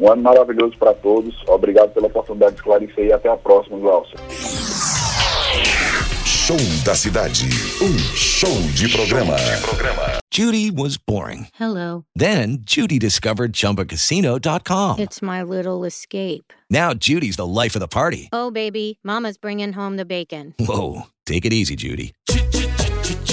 Um 0.00 0.10
ano 0.10 0.22
maravilhoso 0.22 0.76
para 0.78 0.94
todos. 0.94 1.34
Obrigado 1.46 1.92
pela 1.92 2.06
oportunidade 2.06 2.52
de 2.52 2.60
esclarecer 2.60 3.06
e 3.06 3.12
até 3.12 3.28
a 3.28 3.36
próxima, 3.36 3.78
Glaucia. 3.78 4.16
Show 6.24 6.56
da 6.84 6.94
Cidade. 6.94 7.44
Um 7.82 7.98
show 8.16 8.50
de 8.74 8.88
programa. 8.88 9.36
Judy 10.32 10.70
was 10.70 10.96
boring. 10.96 11.48
Hello. 11.54 12.04
Then 12.16 12.62
Judy 12.62 12.98
discovered 12.98 13.52
chumbacasino.com. 13.52 14.98
It's 14.98 15.20
my 15.20 15.42
little 15.42 15.84
escape. 15.84 16.52
Now 16.70 16.94
Judy's 16.94 17.36
the 17.36 17.46
life 17.46 17.76
of 17.76 17.80
the 17.80 17.88
party. 17.88 18.30
Oh, 18.32 18.50
baby, 18.50 18.98
Mama's 19.04 19.36
bringing 19.36 19.74
home 19.74 19.96
the 19.96 20.06
bacon. 20.06 20.54
Whoa. 20.58 21.02
Take 21.26 21.44
it 21.44 21.52
easy, 21.52 21.76
Judy. 21.76 22.12